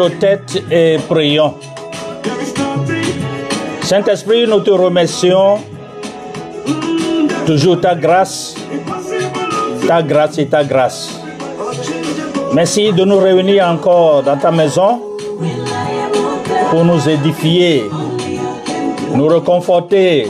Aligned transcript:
Nos 0.00 0.08
têtes 0.08 0.62
et 0.70 0.96
prions. 1.06 1.56
Saint-Esprit, 3.82 4.46
nous 4.46 4.60
te 4.60 4.70
remercions 4.70 5.58
toujours 7.44 7.78
ta 7.82 7.94
grâce, 7.94 8.54
ta 9.86 10.02
grâce 10.02 10.38
et 10.38 10.46
ta 10.46 10.64
grâce. 10.64 11.20
Merci 12.54 12.94
de 12.94 13.04
nous 13.04 13.18
réunir 13.18 13.68
encore 13.68 14.22
dans 14.22 14.38
ta 14.38 14.50
maison 14.50 15.02
pour 16.70 16.82
nous 16.82 17.06
édifier, 17.06 17.84
nous 19.14 19.26
reconforter, 19.26 20.28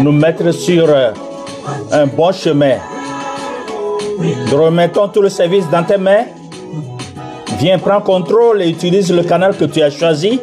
nous 0.00 0.12
mettre 0.12 0.52
sur 0.52 0.86
un 1.90 2.06
bon 2.06 2.30
chemin. 2.30 2.76
Nous 4.48 4.62
remettons 4.64 5.08
tout 5.08 5.22
le 5.22 5.28
service 5.28 5.68
dans 5.70 5.82
tes 5.82 5.98
mains. 5.98 6.26
Viens, 7.60 7.78
prends 7.78 8.00
contrôle 8.00 8.62
et 8.62 8.70
utilise 8.70 9.12
le 9.12 9.22
canal 9.22 9.54
que 9.54 9.66
tu 9.66 9.82
as 9.82 9.90
choisi 9.90 10.40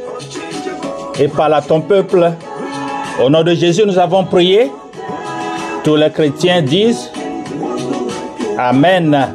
et 1.20 1.28
parle 1.28 1.56
à 1.56 1.62
ton 1.62 1.82
peuple. 1.82 2.32
Au 3.24 3.28
nom 3.28 3.42
de 3.42 3.56
Jésus, 3.56 3.84
nous 3.88 3.98
avons 3.98 4.24
prié. 4.24 4.72
Tous 5.84 5.96
les 5.96 6.12
chrétiens 6.12 6.62
disent 6.62 7.10
Amen. 8.56 9.30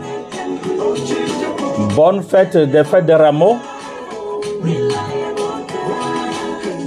Bonne 1.96 2.22
fête 2.22 2.56
des 2.56 2.84
fêtes 2.84 3.06
de 3.06 3.14
Rameaux. 3.14 3.56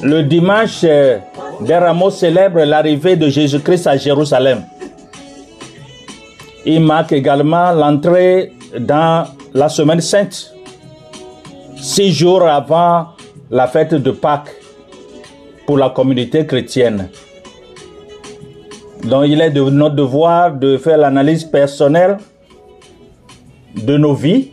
Le 0.02 0.24
dimanche 0.24 0.82
des 0.82 1.76
Rameaux 1.76 2.10
célèbre 2.10 2.64
l'arrivée 2.64 3.18
de 3.18 3.28
Jésus-Christ 3.28 3.88
à 3.88 3.98
Jérusalem. 3.98 4.64
Il 6.66 6.80
marque 6.82 7.12
également 7.12 7.74
l'entrée 7.74 8.54
dans 8.80 9.26
la 9.54 9.70
semaine 9.70 10.02
sainte, 10.02 10.55
six 11.86 12.12
jours 12.12 12.42
avant 12.48 13.10
la 13.52 13.68
fête 13.68 13.94
de 13.94 14.10
Pâques 14.10 14.56
pour 15.68 15.78
la 15.78 15.92
communauté 15.92 16.46
chrétienne. 16.48 17.10
Donc 19.04 19.26
il 19.28 19.40
est 19.40 19.52
de 19.52 19.62
notre 19.62 19.94
devoir 19.96 20.52
de 20.52 20.78
faire 20.78 20.98
l'analyse 20.98 21.44
personnelle 21.44 22.18
de 23.76 23.98
nos 23.98 24.16
vies, 24.16 24.50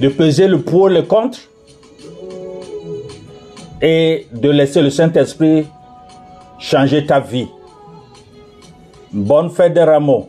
de 0.00 0.08
peser 0.08 0.48
le 0.48 0.60
pour 0.60 0.90
et 0.90 0.94
le 0.94 1.02
contre 1.02 1.38
et 3.80 4.26
de 4.30 4.50
laisser 4.50 4.82
le 4.82 4.90
Saint-Esprit 4.90 5.66
changer 6.58 7.06
ta 7.06 7.20
vie. 7.20 7.48
Bonne 9.12 9.48
fête 9.48 9.72
des 9.72 9.82
rameaux. 9.82 10.28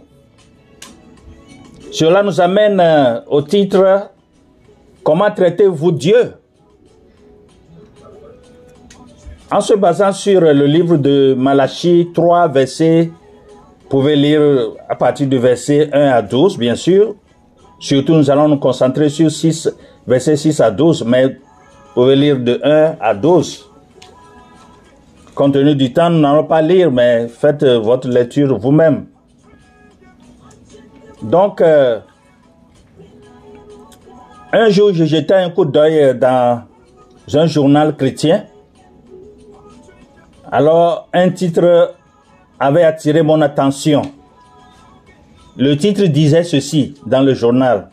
Cela 1.91 2.23
nous 2.23 2.39
amène 2.39 2.79
euh, 2.79 3.19
au 3.27 3.41
titre 3.41 4.10
Comment 5.03 5.31
traitez-vous 5.31 5.91
Dieu? 5.91 6.33
En 9.51 9.59
se 9.59 9.73
basant 9.73 10.13
sur 10.13 10.41
le 10.41 10.65
livre 10.65 10.97
de 10.97 11.35
Malachie 11.37 12.09
3, 12.13 12.47
verset, 12.47 13.11
vous 13.81 13.89
pouvez 13.89 14.15
lire 14.15 14.41
à 14.87 14.95
partir 14.95 15.27
du 15.27 15.37
verset 15.37 15.89
1 15.91 15.99
à 16.09 16.21
12, 16.21 16.57
bien 16.57 16.75
sûr. 16.75 17.15
Surtout, 17.79 18.13
nous 18.13 18.29
allons 18.29 18.47
nous 18.47 18.59
concentrer 18.59 19.09
sur 19.09 19.29
6, 19.29 19.69
verset 20.07 20.37
6 20.37 20.61
à 20.61 20.71
12, 20.71 21.03
mais 21.05 21.27
vous 21.27 21.33
pouvez 21.95 22.15
lire 22.15 22.39
de 22.39 22.61
1 22.63 22.95
à 23.01 23.13
12. 23.13 23.69
Compte 25.33 25.53
tenu 25.53 25.75
du 25.75 25.91
temps, 25.91 26.09
nous 26.09 26.19
n'allons 26.19 26.45
pas 26.45 26.61
lire, 26.61 26.91
mais 26.91 27.27
faites 27.27 27.63
votre 27.63 28.07
lecture 28.07 28.57
vous-même. 28.57 29.07
Donc, 31.23 31.59
euh, 31.59 31.99
un 34.53 34.69
jour, 34.69 34.93
je 34.93 35.05
jetais 35.05 35.33
un 35.33 35.49
coup 35.49 35.65
d'œil 35.65 36.17
dans 36.17 36.63
un 37.33 37.45
journal 37.47 37.95
chrétien. 37.95 38.45
Alors, 40.51 41.07
un 41.13 41.29
titre 41.29 41.93
avait 42.59 42.83
attiré 42.83 43.21
mon 43.21 43.41
attention. 43.41 44.01
Le 45.57 45.75
titre 45.75 46.03
disait 46.05 46.43
ceci 46.43 46.95
dans 47.05 47.21
le 47.21 47.33
journal. 47.33 47.89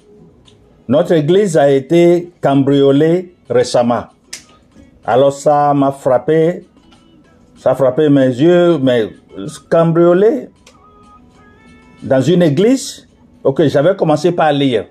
Notre 0.89 1.13
église 1.13 1.57
a 1.57 1.71
été 1.71 2.33
cambriolée 2.41 3.35
récemment. 3.49 4.05
Alors 5.05 5.33
ça 5.33 5.73
m'a 5.75 5.93
frappé, 5.93 6.67
ça 7.57 7.71
a 7.71 7.75
frappé 7.75 8.09
mes 8.09 8.27
yeux, 8.27 8.79
mais 8.79 9.09
cambriolé 9.71 10.49
dans 12.03 12.21
une 12.21 12.43
église 12.43 13.09
Ok, 13.45 13.63
j'avais 13.69 13.95
commencé 13.95 14.33
par 14.33 14.53
lire. 14.53 14.87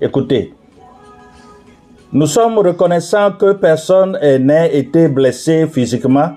Écoutez, 0.00 0.52
nous 2.12 2.26
sommes 2.26 2.58
reconnaissants 2.58 3.32
que 3.32 3.52
personne 3.52 4.18
n'ait 4.20 4.76
été 4.76 5.08
blessé 5.08 5.66
physiquement, 5.66 6.32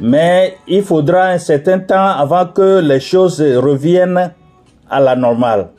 mais 0.00 0.56
il 0.68 0.82
faudra 0.82 1.28
un 1.28 1.38
certain 1.38 1.78
temps 1.78 2.08
avant 2.18 2.46
que 2.46 2.80
les 2.80 3.00
choses 3.00 3.40
reviennent 3.40 4.32
à 4.88 5.00
la 5.00 5.16
normale. 5.16 5.70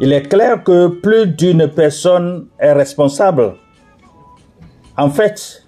Il 0.00 0.12
est 0.12 0.22
clair 0.22 0.64
que 0.64 0.88
plus 0.88 1.26
d'une 1.26 1.68
personne 1.68 2.46
est 2.58 2.72
responsable. 2.72 3.54
En 4.96 5.10
fait, 5.10 5.64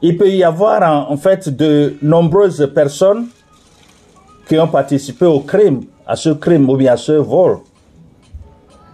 il 0.00 0.16
peut 0.16 0.28
y 0.28 0.42
avoir 0.42 1.10
en, 1.10 1.16
fait 1.18 1.48
de 1.50 1.96
nombreuses 2.00 2.70
personnes 2.74 3.26
qui 4.46 4.58
ont 4.58 4.68
participé 4.68 5.26
au 5.26 5.40
crime, 5.40 5.82
à 6.06 6.16
ce 6.16 6.30
crime 6.30 6.70
ou 6.70 6.76
bien 6.76 6.94
à 6.94 6.96
ce 6.96 7.12
vol. 7.12 7.58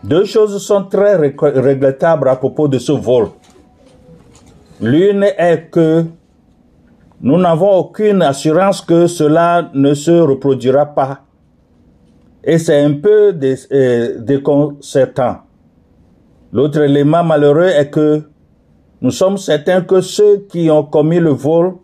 Deux 0.04 0.26
choses 0.26 0.62
sont 0.62 0.84
très 0.84 1.16
regrettables 1.16 2.28
à 2.28 2.36
propos 2.36 2.68
de 2.68 2.78
ce 2.78 2.92
vol. 2.92 3.28
L'une 4.78 5.22
est 5.22 5.70
que 5.70 6.04
nous 7.22 7.38
n'avons 7.38 7.70
aucune 7.78 8.20
assurance 8.20 8.82
que 8.82 9.06
cela 9.06 9.70
ne 9.72 9.94
se 9.94 10.10
reproduira 10.10 10.84
pas. 10.84 11.20
Et 12.44 12.58
c'est 12.58 12.82
un 12.82 12.92
peu 12.92 13.34
euh, 13.72 14.18
déconcertant. 14.18 15.38
L'autre 16.52 16.82
élément 16.82 17.24
malheureux 17.24 17.70
est 17.74 17.88
que 17.88 18.24
nous 19.00 19.10
sommes 19.10 19.38
certains 19.38 19.80
que 19.80 20.02
ceux 20.02 20.44
qui 20.50 20.70
ont 20.70 20.84
commis 20.84 21.18
le 21.18 21.30
vol 21.30 21.76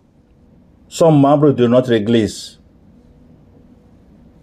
sont 0.89 1.11
membres 1.11 1.53
de 1.53 1.67
notre 1.67 1.93
Église. 1.93 2.60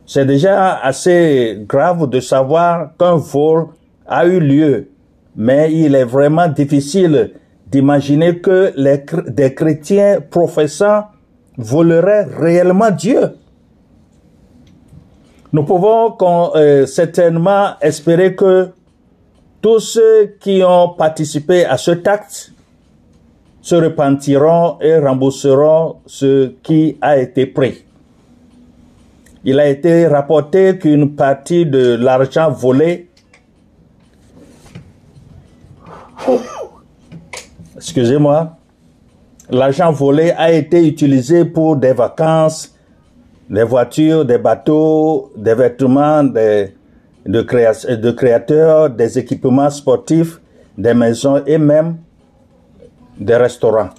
C'est 0.07 0.25
déjà 0.25 0.77
assez 0.77 1.65
grave 1.67 2.09
de 2.09 2.21
savoir 2.21 2.91
qu'un 2.97 3.17
vol 3.17 3.67
a 4.07 4.25
eu 4.25 4.39
lieu, 4.39 4.87
mais 5.35 5.73
il 5.73 5.95
est 5.95 6.05
vraiment 6.05 6.47
difficile 6.47 7.33
d'imaginer 7.69 8.39
que 8.39 8.71
les, 8.77 9.03
des 9.27 9.53
chrétiens 9.53 10.21
professants 10.21 11.03
voleraient 11.57 12.23
réellement 12.23 12.89
Dieu. 12.89 13.33
Nous 15.51 15.63
pouvons 15.63 16.15
euh, 16.55 16.85
certainement 16.85 17.71
espérer 17.81 18.33
que 18.33 18.69
tous 19.61 19.79
ceux 19.81 20.37
qui 20.39 20.63
ont 20.65 20.89
participé 20.89 21.65
à 21.65 21.77
cet 21.77 22.07
acte 22.07 22.53
se 23.61 23.75
repentiront 23.75 24.77
et 24.79 24.97
rembourseront 24.99 25.97
ce 26.05 26.53
qui 26.63 26.97
a 27.01 27.17
été 27.17 27.45
pris. 27.45 27.83
Il 29.49 29.61
a 29.61 29.69
été 29.69 30.07
rapporté 30.07 30.77
qu'une 30.77 31.15
partie 31.15 31.65
de 31.65 31.95
l'argent 31.95 32.51
volé, 32.51 33.07
excusez-moi, 37.77 38.57
l'argent 39.49 39.91
volé 39.93 40.31
a 40.31 40.51
été 40.51 40.85
utilisé 40.85 41.45
pour 41.45 41.77
des 41.77 41.93
vacances, 41.93 42.75
des 43.49 43.63
voitures, 43.63 44.25
des 44.25 44.37
bateaux, 44.37 45.31
des 45.37 45.53
vêtements 45.53 46.25
des- 46.25 46.73
de 47.25 48.11
créateurs, 48.11 48.89
des 48.89 49.17
équipements 49.17 49.69
sportifs, 49.69 50.41
des 50.77 50.93
maisons 50.93 51.41
et 51.45 51.57
même 51.57 51.95
des 53.17 53.37
restaurants. 53.37 53.91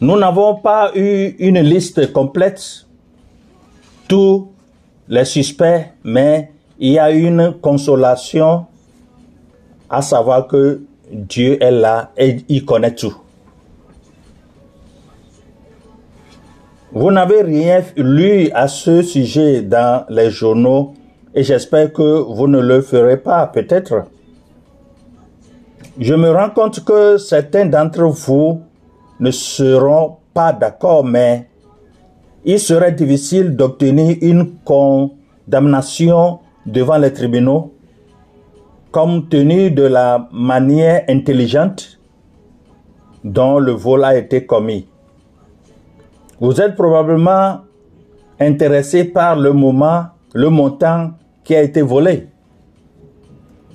Nous 0.00 0.16
n'avons 0.16 0.54
pas 0.54 0.92
eu 0.94 1.34
une 1.40 1.58
liste 1.60 2.12
complète, 2.12 2.86
tous 4.06 4.48
les 5.08 5.24
suspects, 5.24 5.86
mais 6.04 6.52
il 6.78 6.92
y 6.92 6.98
a 7.00 7.10
une 7.10 7.54
consolation 7.60 8.66
à 9.90 10.00
savoir 10.00 10.46
que 10.46 10.82
Dieu 11.10 11.60
est 11.60 11.72
là 11.72 12.12
et 12.16 12.36
il 12.48 12.64
connaît 12.64 12.94
tout. 12.94 13.16
Vous 16.92 17.10
n'avez 17.10 17.42
rien 17.42 17.82
lu 17.96 18.50
à 18.54 18.68
ce 18.68 19.02
sujet 19.02 19.62
dans 19.62 20.04
les 20.08 20.30
journaux 20.30 20.94
et 21.34 21.42
j'espère 21.42 21.92
que 21.92 22.20
vous 22.20 22.46
ne 22.46 22.60
le 22.60 22.82
ferez 22.82 23.16
pas 23.16 23.48
peut-être. 23.48 24.04
Je 25.98 26.14
me 26.14 26.30
rends 26.30 26.50
compte 26.50 26.84
que 26.84 27.18
certains 27.18 27.66
d'entre 27.66 28.04
vous 28.04 28.62
ne 29.20 29.30
seront 29.30 30.16
pas 30.34 30.52
d'accord, 30.52 31.04
mais 31.04 31.48
il 32.44 32.58
serait 32.60 32.92
difficile 32.92 33.56
d'obtenir 33.56 34.16
une 34.20 34.56
condamnation 34.64 36.40
devant 36.66 36.98
les 36.98 37.12
tribunaux 37.12 37.72
compte 38.90 39.28
tenu 39.28 39.70
de 39.70 39.82
la 39.82 40.28
manière 40.32 41.04
intelligente 41.08 41.98
dont 43.24 43.58
le 43.58 43.72
vol 43.72 44.04
a 44.04 44.16
été 44.16 44.46
commis. 44.46 44.86
Vous 46.40 46.60
êtes 46.60 46.74
probablement 46.74 47.60
intéressé 48.40 49.04
par 49.04 49.36
le 49.36 49.52
moment, 49.52 50.06
le 50.34 50.48
montant 50.48 51.12
qui 51.44 51.54
a 51.54 51.62
été 51.62 51.82
volé. 51.82 52.28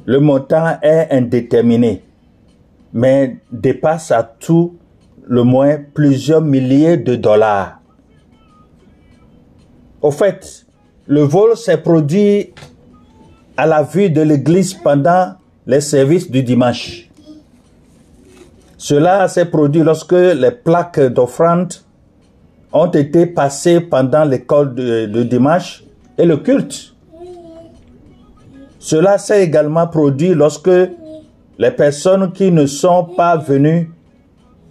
Le 0.05 0.19
montant 0.19 0.77
est 0.81 1.07
indéterminé, 1.11 2.03
mais 2.93 3.37
dépasse 3.51 4.11
à 4.11 4.23
tout 4.23 4.77
le 5.27 5.43
moins 5.43 5.77
plusieurs 5.93 6.41
milliers 6.41 6.97
de 6.97 7.15
dollars. 7.15 7.79
Au 10.01 10.11
fait, 10.11 10.65
le 11.07 11.21
vol 11.21 11.55
s'est 11.55 11.77
produit 11.77 12.53
à 13.55 13.65
la 13.65 13.83
vue 13.83 14.09
de 14.09 14.21
l'église 14.21 14.73
pendant 14.73 15.35
les 15.65 15.81
services 15.81 16.29
du 16.29 16.43
dimanche. 16.43 17.09
Cela 18.77 19.27
s'est 19.29 19.45
produit 19.45 19.81
lorsque 19.81 20.11
les 20.11 20.51
plaques 20.51 20.99
d'offrande 20.99 21.73
ont 22.73 22.87
été 22.87 23.25
passées 23.27 23.79
pendant 23.79 24.25
l'école 24.25 24.75
de, 24.75 25.05
de 25.05 25.23
dimanche 25.23 25.83
et 26.17 26.25
le 26.25 26.37
culte. 26.37 26.93
Cela 28.79 29.17
s'est 29.17 29.41
également 29.41 29.87
produit 29.87 30.33
lorsque 30.33 30.69
les 31.57 31.71
personnes 31.71 32.33
qui 32.33 32.51
ne 32.51 32.65
sont 32.65 33.05
pas 33.15 33.37
venues 33.37 33.92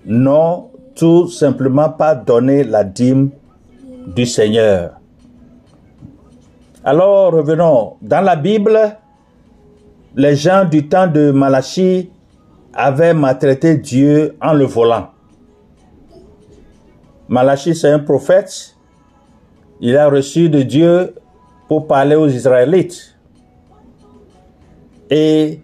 n'ont 0.06 0.70
tout 0.94 1.28
simplement 1.28 1.90
pas 1.90 2.14
donné 2.14 2.64
la 2.64 2.84
dîme 2.84 3.31
du 4.06 4.26
Seigneur. 4.26 4.93
Alors 6.84 7.32
revenons. 7.32 7.94
Dans 8.02 8.20
la 8.20 8.37
Bible, 8.37 8.78
les 10.16 10.34
gens 10.34 10.64
du 10.64 10.88
temps 10.88 11.06
de 11.06 11.31
Malachie 11.31 12.10
avaient 12.75 13.14
maltraité 13.14 13.76
Dieu 13.76 14.37
en 14.40 14.52
le 14.52 14.64
volant. 14.64 15.08
Malachie, 17.28 17.75
c'est 17.75 17.90
un 17.90 18.00
prophète. 18.00 18.76
Il 19.81 19.96
a 19.96 20.08
reçu 20.08 20.48
de 20.48 20.62
Dieu 20.62 21.14
pour 21.69 21.87
parler 21.87 22.16
aux 22.16 22.28
Israélites. 22.28 23.16
Et 25.08 25.60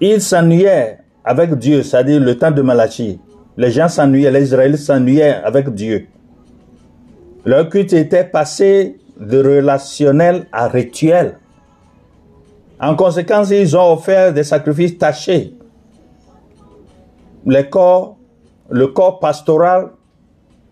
il 0.00 0.20
s'ennuyait 0.22 0.98
avec 1.28 1.54
Dieu, 1.56 1.82
c'est-à-dire 1.82 2.20
le 2.20 2.38
temps 2.38 2.50
de 2.50 2.62
Malachie. 2.62 3.20
Les 3.58 3.70
gens 3.70 3.88
s'ennuyaient, 3.88 4.30
les 4.30 4.44
Israélites 4.44 4.80
s'ennuyaient 4.80 5.34
avec 5.44 5.68
Dieu. 5.74 6.06
Leur 7.44 7.68
culte 7.68 7.92
était 7.92 8.24
passé 8.24 8.96
de 9.20 9.36
relationnel 9.36 10.46
à 10.52 10.68
rituel. 10.68 11.38
En 12.80 12.96
conséquence, 12.96 13.50
ils 13.50 13.76
ont 13.76 13.92
offert 13.92 14.32
des 14.32 14.42
sacrifices 14.42 14.96
tachés. 14.96 15.52
Le 17.44 17.62
corps 18.86 19.18
pastoral 19.20 19.90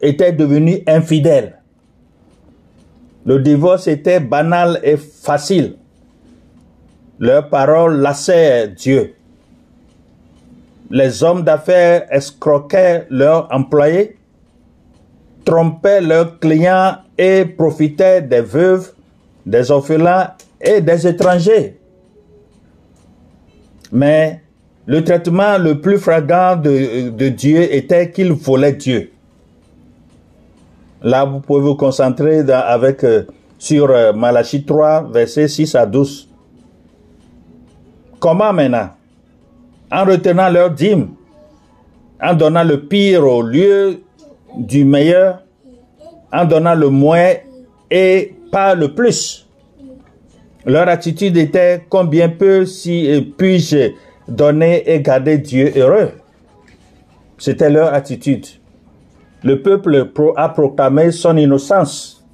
était 0.01 0.33
devenu 0.33 0.83
infidèle. 0.87 1.61
Le 3.27 3.41
divorce 3.41 3.89
était 3.89 4.21
banal 4.21 4.81
et 4.83 4.97
facile. 4.97 5.77
Leurs 7.19 7.51
paroles 7.51 7.99
lassaient 8.01 8.69
Dieu. 8.69 9.16
Les 10.91 11.23
hommes 11.23 11.43
d'affaires 11.43 12.07
escroquaient 12.11 13.07
leurs 13.11 13.49
employés, 13.53 14.17
trompaient 15.45 16.01
leurs 16.01 16.39
clients 16.39 16.97
et 17.19 17.45
profitaient 17.45 18.23
des 18.23 18.41
veuves, 18.41 18.93
des 19.45 19.71
orphelins 19.71 20.33
et 20.61 20.81
des 20.81 21.07
étrangers. 21.07 21.79
Mais 23.93 24.41
le 24.87 25.03
traitement 25.03 25.59
le 25.59 25.81
plus 25.81 25.99
flagrant 25.99 26.57
de, 26.57 27.29
Dieu 27.29 27.75
était 27.75 28.11
qu'il 28.11 28.33
volait 28.33 28.73
Dieu. 28.73 29.11
Là, 31.03 31.25
vous 31.25 31.41
pouvez 31.41 31.61
vous 31.61 31.75
concentrer 31.75 32.41
avec, 32.51 33.05
euh, 33.05 33.25
sur 33.59 33.91
euh, 33.91 34.13
Malachie 34.13 34.65
3, 34.65 35.11
versets 35.13 35.49
6 35.49 35.75
à 35.75 35.87
12. 35.87 36.29
Comment 38.19 38.53
maintenant? 38.53 38.91
En 39.91 40.05
retenant 40.05 40.49
leur 40.49 40.71
dîme, 40.71 41.15
en 42.21 42.35
donnant 42.35 42.65
le 42.65 42.83
pire 42.87 43.25
au 43.25 43.43
lieu 43.43 44.01
du 44.57 44.85
meilleur, 44.85 45.43
en 46.33 46.45
donnant 46.45 46.75
le 46.75 46.89
moins 46.89 47.35
et 47.91 48.35
pas 48.51 48.75
le 48.75 48.95
plus. 48.95 49.47
Leur 50.65 50.89
attitude 50.89 51.37
était 51.37 51.85
combien 51.89 52.29
peu 52.29 52.67
si 52.67 53.09
euh, 53.09 53.21
puis-je 53.37 53.93
donner 54.27 54.83
et 54.91 55.01
garder 55.01 55.39
Dieu 55.39 55.73
heureux? 55.77 56.11
C'était 57.39 57.71
leur 57.71 57.95
attitude. 57.95 58.47
Le 59.45 59.63
peuple 59.63 60.11
a 60.37 60.49
proclamé 60.49 61.13
son 61.13 61.37
innocence. 61.37 62.25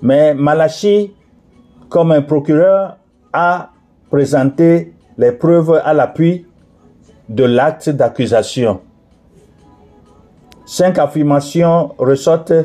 Mais 0.00 0.32
Malachie, 0.32 1.12
comme 1.90 2.12
un 2.12 2.22
procureur, 2.22 2.96
a 3.32 3.70
présenté 4.08 4.94
les 5.20 5.32
preuves 5.32 5.78
à 5.84 5.92
l'appui 5.92 6.46
de 7.28 7.44
l'acte 7.44 7.90
d'accusation. 7.90 8.80
Cinq 10.64 10.98
affirmations 10.98 11.94
ressortent 11.98 12.64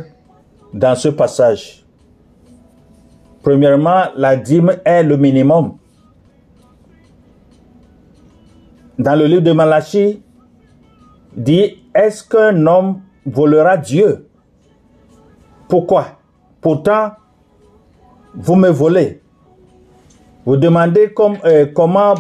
dans 0.74 0.96
ce 0.96 1.10
passage. 1.10 1.86
Premièrement, 3.44 4.06
la 4.16 4.38
dîme 4.38 4.78
est 4.86 5.04
le 5.04 5.18
minimum. 5.18 5.78
dans 8.98 9.16
le 9.20 9.26
livre 9.26 9.42
de 9.42 9.52
Malachie, 9.52 10.22
dit, 11.36 11.84
est-ce 11.94 12.24
qu'un 12.24 12.66
homme 12.66 13.02
volera 13.26 13.76
Dieu? 13.76 14.30
Pourquoi? 15.68 16.06
Pourtant, 16.62 17.12
vous 18.34 18.56
me 18.56 18.70
volez. 18.70 19.22
Vous 20.46 20.56
demandez 20.56 21.14
euh, 21.44 21.66
comment 21.76 22.16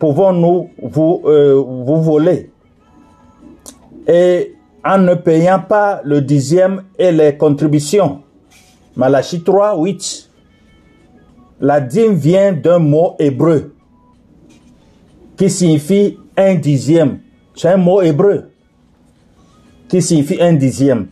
pouvons-nous 0.00 0.70
vous, 0.82 1.22
euh, 1.26 1.54
vous 1.54 2.02
voler 2.02 2.50
Et 4.08 4.56
en 4.84 4.98
ne 4.98 5.14
payant 5.14 5.60
pas 5.60 6.00
le 6.04 6.22
dixième 6.22 6.84
et 6.98 7.12
les 7.12 7.36
contributions. 7.36 8.22
Malachie 8.96 9.42
3, 9.42 9.76
8. 9.78 10.30
La 11.60 11.80
dîme 11.80 12.14
vient 12.14 12.52
d'un 12.52 12.78
mot 12.78 13.14
hébreu 13.18 13.74
qui 15.36 15.50
signifie 15.50 16.18
un 16.36 16.54
dixième. 16.54 17.20
C'est 17.54 17.68
un 17.68 17.76
mot 17.76 18.00
hébreu 18.00 18.50
qui 19.88 20.00
signifie 20.00 20.40
un 20.40 20.54
dixième. 20.54 21.08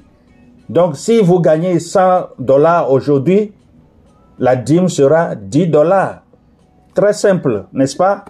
Donc, 0.68 0.96
si 0.96 1.20
vous 1.20 1.40
gagnez 1.40 1.78
100 1.78 2.28
dollars 2.38 2.90
aujourd'hui, 2.90 3.52
la 4.38 4.56
dîme 4.56 4.88
sera 4.88 5.34
10 5.34 5.66
dollars. 5.66 6.22
Très 6.94 7.12
simple, 7.12 7.66
n'est-ce 7.72 7.96
pas? 7.96 8.24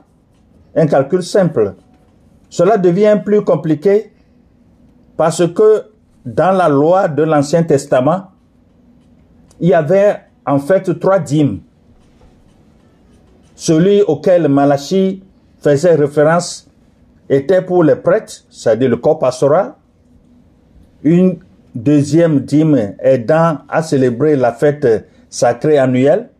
Un 0.74 0.86
calcul 0.86 1.22
simple. 1.22 1.74
Cela 2.50 2.78
devient 2.78 3.20
plus 3.24 3.42
compliqué 3.42 4.12
parce 5.16 5.46
que 5.52 5.84
dans 6.24 6.52
la 6.56 6.68
loi 6.68 7.08
de 7.08 7.22
l'Ancien 7.22 7.62
Testament, 7.62 8.28
il 9.60 9.68
y 9.68 9.74
avait 9.74 10.20
en 10.46 10.58
fait 10.58 10.98
trois 10.98 11.18
dîmes. 11.18 11.60
Celui 13.54 14.02
auquel 14.02 14.48
Malachie 14.48 15.22
faisait 15.60 15.94
référence 15.94 16.70
était 17.28 17.62
pour 17.62 17.82
les 17.82 17.96
prêtres, 17.96 18.44
c'est-à-dire 18.48 18.88
le 18.88 18.96
corps 18.96 19.18
pastoral. 19.18 19.74
Une 21.02 21.38
deuxième 21.74 22.40
dîme 22.40 22.94
aidant 23.00 23.58
à 23.68 23.82
célébrer 23.82 24.36
la 24.36 24.52
fête 24.52 25.06
sacrée 25.28 25.78
annuelle. 25.78 26.30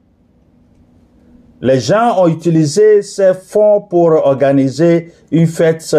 Les 1.61 1.81
gens 1.81 2.23
ont 2.23 2.29
utilisé 2.29 3.03
ces 3.03 3.35
fonds 3.35 3.81
pour 3.81 4.11
organiser 4.11 5.13
une 5.33 5.47
fête 5.47 5.97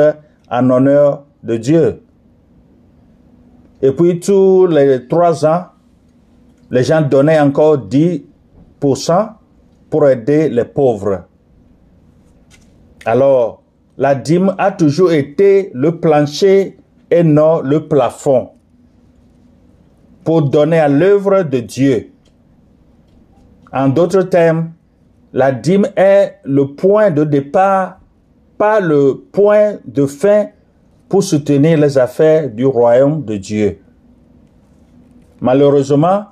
en 0.50 0.70
honneur 0.70 1.26
de 1.44 1.58
Dieu. 1.58 2.02
Et 3.82 3.92
puis 3.92 4.20
tous 4.20 4.68
les 4.68 5.08
trois 5.08 5.46
ans, 5.46 5.66
les 6.72 6.84
gens 6.84 7.02
donnaient 7.02 7.40
encore 7.40 7.78
10% 7.78 9.30
pour 9.90 10.08
aider 10.08 10.50
les 10.50 10.66
pauvres. 10.66 11.24
Alors, 13.06 13.64
la 13.98 14.16
dîme 14.16 14.56
a 14.58 14.72
toujours 14.72 15.12
été 15.12 15.72
le 15.74 16.00
plancher 16.00 16.78
et 17.12 17.24
non 17.24 17.62
le 17.62 17.88
plafond 17.88 18.52
pour 20.24 20.44
donner 20.44 20.80
à 20.80 20.88
l'œuvre 20.88 21.44
de 21.44 21.60
Dieu. 21.60 22.12
En 23.74 23.90
d'autres 23.90 24.24
termes, 24.24 24.72
la 25.34 25.52
dîme 25.52 25.88
est 25.96 26.38
le 26.44 26.68
point 26.68 27.12
de 27.12 27.24
départ, 27.24 28.00
pas 28.58 28.80
le 28.80 29.24
point 29.32 29.76
de 29.86 30.06
fin 30.06 30.48
pour 31.08 31.24
soutenir 31.24 31.78
les 31.78 31.98
affaires 31.98 32.50
du 32.50 32.66
royaume 32.66 33.24
de 33.24 33.38
Dieu. 33.38 33.80
Malheureusement, 35.42 36.26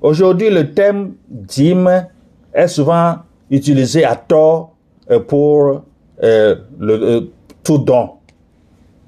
aujourd'hui, 0.00 0.50
le 0.50 0.72
thème 0.72 1.14
dîme 1.28 2.06
est 2.52 2.68
souvent 2.68 3.16
utilisé 3.50 4.04
à 4.04 4.16
tort 4.16 4.74
euh, 5.10 5.20
pour 5.20 5.82
euh, 6.22 6.56
euh, 6.80 7.20
tout 7.62 7.78
don. 7.78 8.10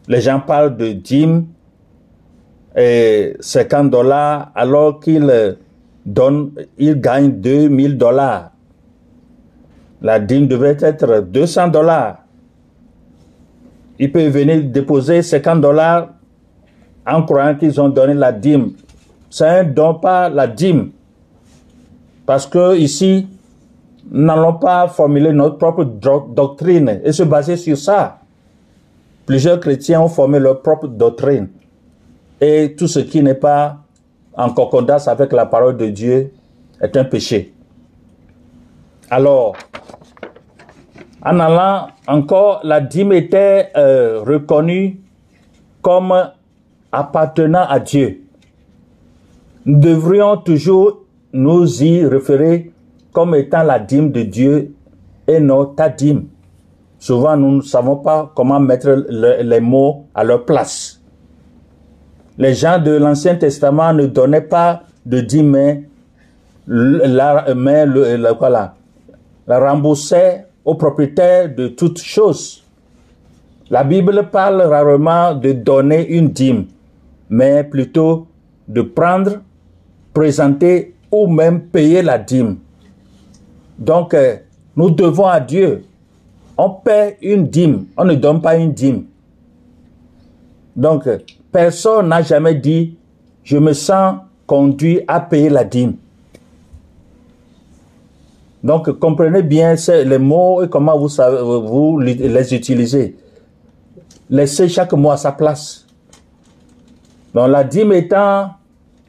Les 0.08 0.20
gens 0.20 0.40
parlent 0.40 0.76
de 0.76 0.92
dîme 0.92 1.46
et 2.76 3.36
50 3.40 3.90
dollars 3.90 4.50
alors 4.54 5.00
qu'ils 5.00 5.56
donnent, 6.06 6.52
ils 6.78 7.00
gagnent 7.00 7.32
2000 7.32 7.98
dollars. 7.98 8.51
La 10.02 10.18
dîme 10.18 10.48
devait 10.48 10.76
être 10.80 11.20
200 11.20 11.68
dollars. 11.68 12.18
Ils 13.98 14.10
peuvent 14.10 14.32
venir 14.32 14.64
déposer 14.64 15.22
50 15.22 15.60
dollars 15.60 16.08
en 17.06 17.22
croyant 17.22 17.54
qu'ils 17.54 17.80
ont 17.80 17.88
donné 17.88 18.14
la 18.14 18.32
dîme. 18.32 18.72
C'est 19.30 19.46
un 19.46 19.64
don, 19.64 19.94
pas 19.94 20.28
la 20.28 20.48
dîme. 20.48 20.90
Parce 22.26 22.46
que 22.46 22.76
ici, 22.76 23.28
nous 24.10 24.26
n'allons 24.26 24.54
pas 24.54 24.88
formuler 24.88 25.32
notre 25.32 25.56
propre 25.56 25.84
doctrine 25.84 27.00
et 27.04 27.12
se 27.12 27.22
baser 27.22 27.56
sur 27.56 27.78
ça. 27.78 28.18
Plusieurs 29.24 29.60
chrétiens 29.60 30.00
ont 30.00 30.08
formé 30.08 30.40
leur 30.40 30.62
propre 30.62 30.88
doctrine. 30.88 31.48
Et 32.40 32.74
tout 32.76 32.88
ce 32.88 32.98
qui 32.98 33.22
n'est 33.22 33.34
pas 33.34 33.78
en 34.34 34.50
concordance 34.50 35.06
avec 35.06 35.32
la 35.32 35.46
parole 35.46 35.76
de 35.76 35.86
Dieu 35.86 36.32
est 36.80 36.96
un 36.96 37.04
péché. 37.04 37.54
Alors, 39.08 39.54
en 41.24 41.38
allant 41.38 41.88
encore, 42.08 42.60
la 42.64 42.80
dîme 42.80 43.12
était 43.12 43.70
euh, 43.76 44.22
reconnue 44.26 45.00
comme 45.80 46.12
appartenant 46.90 47.64
à 47.68 47.78
Dieu. 47.78 48.22
Nous 49.64 49.78
devrions 49.78 50.36
toujours 50.38 51.02
nous 51.32 51.82
y 51.82 52.04
référer 52.04 52.72
comme 53.12 53.34
étant 53.36 53.62
la 53.62 53.78
dîme 53.78 54.10
de 54.10 54.22
Dieu 54.22 54.74
et 55.28 55.38
non 55.38 55.66
ta 55.66 55.88
dîme. 55.88 56.26
Souvent, 56.98 57.36
nous 57.36 57.56
ne 57.56 57.62
savons 57.62 57.96
pas 57.96 58.32
comment 58.34 58.58
mettre 58.60 58.90
les 59.08 59.60
mots 59.60 60.06
à 60.14 60.24
leur 60.24 60.44
place. 60.44 61.00
Les 62.38 62.54
gens 62.54 62.78
de 62.80 62.92
l'Ancien 62.92 63.36
Testament 63.36 63.92
ne 63.92 64.06
donnaient 64.06 64.40
pas 64.40 64.82
de 65.04 65.20
dîme, 65.20 65.50
mais 65.50 65.82
la, 66.66 67.46
la 69.46 69.58
remboursaient 69.58 70.46
propriétaire 70.64 71.54
de 71.54 71.68
toutes 71.68 72.00
choses. 72.00 72.62
La 73.70 73.84
Bible 73.84 74.28
parle 74.30 74.62
rarement 74.62 75.34
de 75.34 75.52
donner 75.52 76.06
une 76.08 76.28
dîme, 76.28 76.66
mais 77.30 77.64
plutôt 77.64 78.26
de 78.68 78.82
prendre, 78.82 79.40
présenter 80.12 80.94
ou 81.10 81.26
même 81.26 81.62
payer 81.62 82.02
la 82.02 82.18
dîme. 82.18 82.58
Donc, 83.78 84.14
euh, 84.14 84.36
nous 84.76 84.90
devons 84.90 85.26
à 85.26 85.40
Dieu. 85.40 85.84
On 86.56 86.70
paie 86.70 87.16
une 87.22 87.48
dîme, 87.48 87.86
on 87.96 88.04
ne 88.04 88.14
donne 88.14 88.40
pas 88.40 88.56
une 88.56 88.72
dîme. 88.72 89.04
Donc, 90.76 91.08
personne 91.50 92.08
n'a 92.08 92.22
jamais 92.22 92.54
dit, 92.54 92.96
je 93.42 93.58
me 93.58 93.72
sens 93.72 94.16
conduit 94.46 95.00
à 95.08 95.20
payer 95.20 95.48
la 95.48 95.64
dîme. 95.64 95.96
Donc, 98.62 98.90
comprenez 98.98 99.42
bien 99.42 99.74
les 99.88 100.18
mots 100.18 100.62
et 100.62 100.68
comment 100.68 100.98
vous, 100.98 101.98
les 101.98 102.54
utilisez. 102.54 103.16
Laissez 104.30 104.68
chaque 104.68 104.92
mot 104.92 105.10
à 105.10 105.16
sa 105.16 105.32
place. 105.32 105.86
Donc, 107.34 107.48
la 107.48 107.64
dîme 107.64 107.92
étant 107.92 108.50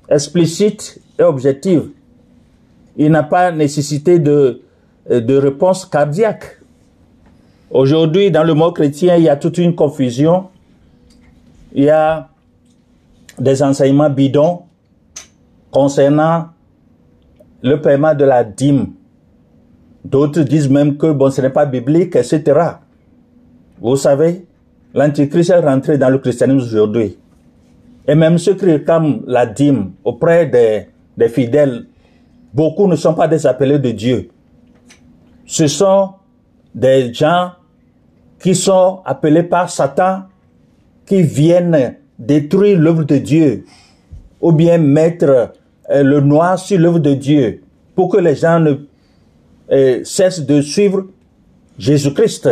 explicite 0.10 1.00
et 1.20 1.24
objective, 1.24 1.90
il 2.98 3.12
n'a 3.12 3.24
pas 3.24 3.52
nécessité 3.52 4.20
de, 4.20 4.62
de 5.10 5.38
réponse 5.38 5.86
cardiaque. 5.86 6.60
Aujourd'hui, 7.70 8.32
dans 8.32 8.44
le 8.44 8.54
mot 8.54 8.72
chrétien, 8.72 9.16
il 9.16 9.24
y 9.24 9.30
a 9.30 9.36
toute 9.36 9.58
une 9.58 9.76
confusion. 9.76 10.50
Il 11.74 11.86
y 11.86 11.90
a 11.90 12.30
des 13.40 13.64
enseignements 13.64 14.10
bidons 14.10 14.62
concernant 15.72 16.50
le 17.64 17.82
paiement 17.82 18.14
de 18.14 18.26
la 18.26 18.44
dîme. 18.44 18.94
D'autres 20.06 20.42
disent 20.42 20.70
même 20.70 20.98
que 20.98 21.12
bon, 21.12 21.30
ce 21.30 21.42
n'est 21.42 21.50
pas 21.50 21.66
biblique, 21.66 22.16
etc. 22.16 22.44
Vous 23.82 23.96
savez, 23.96 24.46
l'Antichrist 24.94 25.50
est 25.50 25.60
rentré 25.60 25.98
dans 25.98 26.10
le 26.10 26.18
christianisme 26.18 26.66
aujourd'hui. 26.66 27.18
Et 28.08 28.16
même 28.16 28.38
ceux 28.38 28.56
qui 28.56 28.66
réclament 28.66 29.22
la 29.28 29.46
dîme 29.46 29.92
auprès 30.04 30.46
des, 30.48 30.88
des 31.18 31.30
fidèles, 31.30 31.86
beaucoup 32.54 32.88
ne 32.88 32.96
sont 32.96 33.14
pas 33.14 33.28
des 33.28 33.48
appelés 33.48 33.80
de 33.80 33.92
Dieu. 33.92 34.30
Ce 35.46 35.68
sont 35.68 36.12
des 36.76 37.14
gens 37.14 37.52
qui 38.40 38.56
sont 38.56 39.02
appelés 39.06 39.44
par 39.44 39.70
Satan, 39.70 40.24
qui 41.06 41.22
viennent 41.24 41.96
détruire 42.20 42.78
l'œuvre 42.80 43.04
de 43.04 43.18
Dieu, 43.18 43.66
ou 44.42 44.52
bien 44.52 44.78
mettre 44.78 45.54
euh, 45.90 46.04
le 46.04 46.20
noir 46.20 46.60
sur 46.60 46.78
l'œuvre 46.78 47.00
de 47.00 47.14
Dieu, 47.14 47.62
pour 47.96 48.10
que 48.10 48.18
les 48.18 48.36
gens 48.36 48.60
ne 48.60 48.76
cesse 50.04 50.42
de 50.42 50.62
suivre 50.62 51.06
Jésus-Christ. 51.78 52.50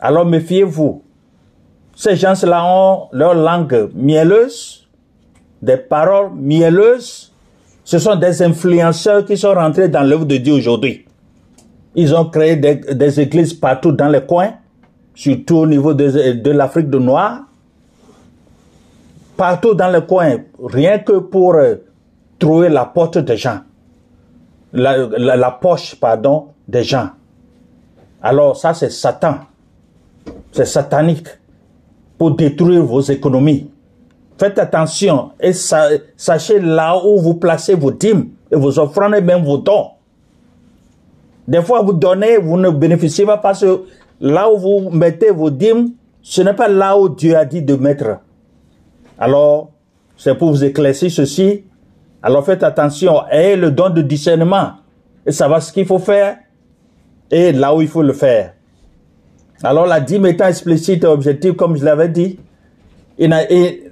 Alors 0.00 0.24
méfiez-vous. 0.24 1.02
Ces 1.96 2.16
gens-là 2.16 2.64
ont 2.64 3.08
leur 3.12 3.34
langue 3.34 3.90
mielleuse, 3.94 4.88
des 5.62 5.76
paroles 5.76 6.32
mielleuses. 6.34 7.32
Ce 7.84 7.98
sont 7.98 8.16
des 8.16 8.42
influenceurs 8.42 9.24
qui 9.24 9.36
sont 9.36 9.54
rentrés 9.54 9.88
dans 9.88 10.02
l'œuvre 10.02 10.24
de 10.24 10.36
Dieu 10.38 10.54
aujourd'hui. 10.54 11.04
Ils 11.94 12.14
ont 12.14 12.24
créé 12.24 12.56
des, 12.56 13.20
églises 13.20 13.54
partout 13.54 13.92
dans 13.92 14.08
les 14.08 14.22
coins. 14.22 14.54
surtout 15.14 15.58
au 15.58 15.66
niveau 15.66 15.94
de, 15.94 16.50
l'Afrique 16.50 16.90
du 16.90 16.98
Nord, 16.98 17.42
partout 19.36 19.74
dans 19.74 19.90
le 19.90 20.00
coin, 20.00 20.38
rien 20.62 20.98
que 20.98 21.18
pour 21.18 21.54
euh, 21.54 21.76
trouver 22.38 22.68
la 22.68 22.84
porte 22.84 23.18
des 23.18 23.36
gens, 23.36 23.60
la, 24.74 25.36
la- 25.36 25.50
poche, 25.52 25.94
pardon, 25.94 26.48
des 26.68 26.82
gens. 26.82 27.10
Alors 28.22 28.56
ça, 28.56 28.74
c'est 28.74 28.90
Satan. 28.90 29.36
C'est 30.52 30.64
satanique 30.64 31.28
pour 32.18 32.32
détruire 32.32 32.82
vos 32.84 33.00
économies. 33.00 33.70
Faites 34.38 34.58
attention 34.58 35.30
et 35.40 35.52
sa- 35.52 35.88
sachez 36.16 36.58
là 36.60 37.00
où 37.04 37.18
vous 37.20 37.34
placez 37.34 37.74
vos 37.74 37.90
dîmes 37.92 38.30
et 38.50 38.56
vos 38.56 38.78
offrandes 38.78 39.14
et 39.14 39.20
même 39.20 39.44
vos 39.44 39.58
dons. 39.58 39.88
Des 41.46 41.62
fois, 41.62 41.82
vous 41.82 41.92
donnez, 41.92 42.38
vous 42.38 42.56
ne 42.56 42.70
bénéficiez 42.70 43.26
pas 43.26 43.36
parce 43.38 43.60
que 43.60 43.84
là 44.20 44.50
où 44.50 44.58
vous 44.58 44.90
mettez 44.90 45.30
vos 45.30 45.50
dîmes, 45.50 45.90
ce 46.22 46.40
n'est 46.42 46.54
pas 46.54 46.68
là 46.68 46.98
où 46.98 47.08
Dieu 47.08 47.36
a 47.36 47.44
dit 47.44 47.62
de 47.62 47.76
mettre. 47.76 48.18
Alors, 49.18 49.70
c'est 50.16 50.34
pour 50.34 50.50
vous 50.50 50.64
éclaircir 50.64 51.10
ceci. 51.10 51.64
Alors 52.26 52.42
faites 52.42 52.62
attention, 52.62 53.22
ayez 53.30 53.54
le 53.54 53.70
don 53.70 53.90
de 53.90 54.00
discernement 54.00 54.72
et 55.26 55.30
savoir 55.30 55.60
ce 55.62 55.70
qu'il 55.70 55.84
faut 55.84 55.98
faire 55.98 56.38
et 57.30 57.52
là 57.52 57.74
où 57.74 57.82
il 57.82 57.88
faut 57.88 58.00
le 58.02 58.14
faire. 58.14 58.54
Alors 59.62 59.86
la 59.86 60.00
dîme 60.00 60.24
étant 60.24 60.46
explicite 60.46 61.04
et 61.04 61.06
objective, 61.06 61.52
comme 61.52 61.76
je 61.76 61.84
l'avais 61.84 62.08
dit, 62.08 62.38
il 63.18 63.28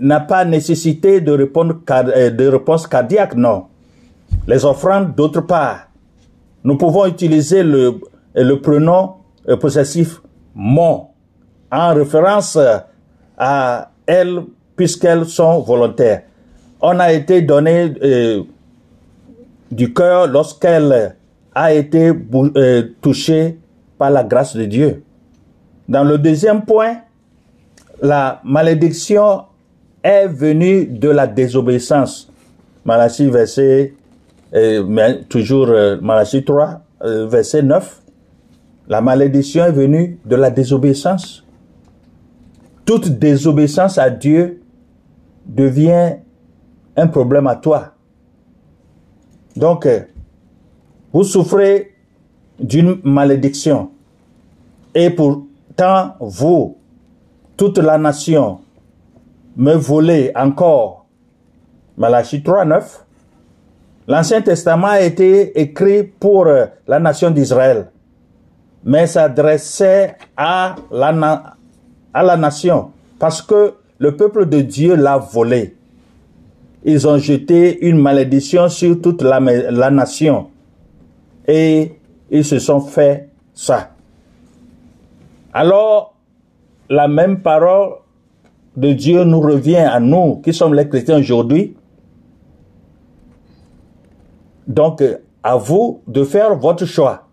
n'a- 0.01 0.21
pas 0.21 0.47
nécessité 0.47 1.21
de, 1.21 1.31
répondre, 1.33 1.77
euh, 1.91 2.31
de 2.31 2.47
réponse 2.49 2.87
cardiaque, 2.87 3.35
non. 3.35 3.67
Les 4.47 4.65
offrandes, 4.65 5.15
d'autre 5.15 5.43
part, 5.43 5.89
nous 6.65 6.79
pouvons 6.79 7.05
utiliser 7.05 7.63
le, 7.63 8.01
le 8.35 8.55
pronom 8.63 9.17
euh, 9.47 9.59
possessif 9.59 10.23
mon 10.55 11.09
en 11.71 11.95
référence 11.95 12.57
euh, 12.57 12.79
à 13.37 13.91
elles 14.07 14.43
puisqu'elles 14.75 15.27
sont 15.27 15.61
volontaires. 15.61 16.23
On 16.83 16.99
a 16.99 17.13
été 17.13 17.43
donné 17.43 17.95
euh, 18.03 18.43
du 19.71 19.95
cœur 19.95 20.27
lorsqu'elle 20.27 21.17
a 21.55 21.73
été 21.73 22.11
euh, 22.35 22.83
touchée 23.01 23.59
par 23.99 24.11
la 24.11 24.25
grâce 24.25 24.57
de 24.57 24.65
Dieu. 24.65 25.03
Dans 25.89 26.05
le 26.05 26.19
deuxième 26.19 26.65
point, 26.65 26.99
la 28.01 28.41
malédiction 28.45 29.43
est 30.03 30.27
venue 30.27 30.87
de 30.87 31.09
la 31.09 31.27
désobéissance. 31.27 32.33
Malachie 32.85 33.31
verset, 33.31 33.95
euh, 34.55 35.15
toujours 35.29 35.69
euh, 35.69 35.99
Malachie 36.01 36.45
3, 36.45 36.81
euh, 37.05 37.27
verset 37.27 37.63
9. 37.63 38.03
La 38.89 39.01
malédiction 39.01 39.65
est 39.65 39.73
venue 39.73 40.19
de 40.25 40.35
la 40.35 40.51
désobéissance. 40.51 41.45
Toute 42.85 43.09
désobéissance 43.09 43.99
à 43.99 44.11
Dieu 44.11 44.61
devient 45.47 46.17
un 46.97 47.07
problème 47.07 47.47
à 47.47 47.57
toi. 47.57 47.93
Donc, 49.57 49.87
euh, 49.87 50.01
vous 51.13 51.25
souffrez 51.25 51.95
d'une 52.59 53.01
malédiction. 53.05 53.91
Et 54.95 55.11
pourtant, 55.11 56.15
vous, 56.21 56.77
toute 57.57 57.79
la 57.79 57.99
nation, 57.99 58.61
me 59.57 59.75
volez 59.75 60.33
encore. 60.35 61.07
Malachie 61.97 62.43
3, 62.43 62.65
9. 62.65 63.05
L'Ancien 64.09 64.43
Testament 64.43 64.89
a 64.89 65.01
été 65.01 65.61
écrit 65.61 66.03
pour 66.03 66.47
euh, 66.47 66.67
la 66.89 66.99
nation 66.99 67.31
d'Israël, 67.31 67.91
mais 68.85 69.07
s'adressait 69.07 70.17
à 70.37 70.75
la 70.91 72.37
nation 72.37 72.91
parce 73.19 73.41
que 73.41 73.75
le 73.99 74.17
peuple 74.17 74.47
de 74.47 74.61
Dieu 74.63 74.97
l'a 74.97 75.17
volé. 75.19 75.77
Ils 76.85 77.07
ont 77.07 77.19
jeté 77.19 77.87
une 77.87 77.99
malédiction 77.99 78.69
sur 78.69 79.01
toute 79.01 79.23
la, 79.23 79.39
la 79.41 79.91
nation 79.91 80.49
et 81.47 81.93
ils 82.31 82.45
se 82.45 82.59
sont 82.59 82.81
fait 82.81 83.29
ça. 83.55 83.91
Alors, 85.53 86.15
la 86.89 87.09
même 87.09 87.41
parole 87.41 87.97
de 88.77 88.93
Dieu 88.93 89.25
nous 89.25 89.41
revient 89.41 89.77
à 89.77 90.01
nous 90.01 90.37
qui 90.37 90.53
sommes 90.53 90.75
les 90.75 90.89
chrétiens 90.89 91.19
aujourd'hui. 91.19 91.77
Donc, 94.67 95.03
à 95.43 95.57
vous 95.57 96.01
de 96.07 96.25
faire 96.25 96.57
votre 96.57 96.87
choix 96.87 97.29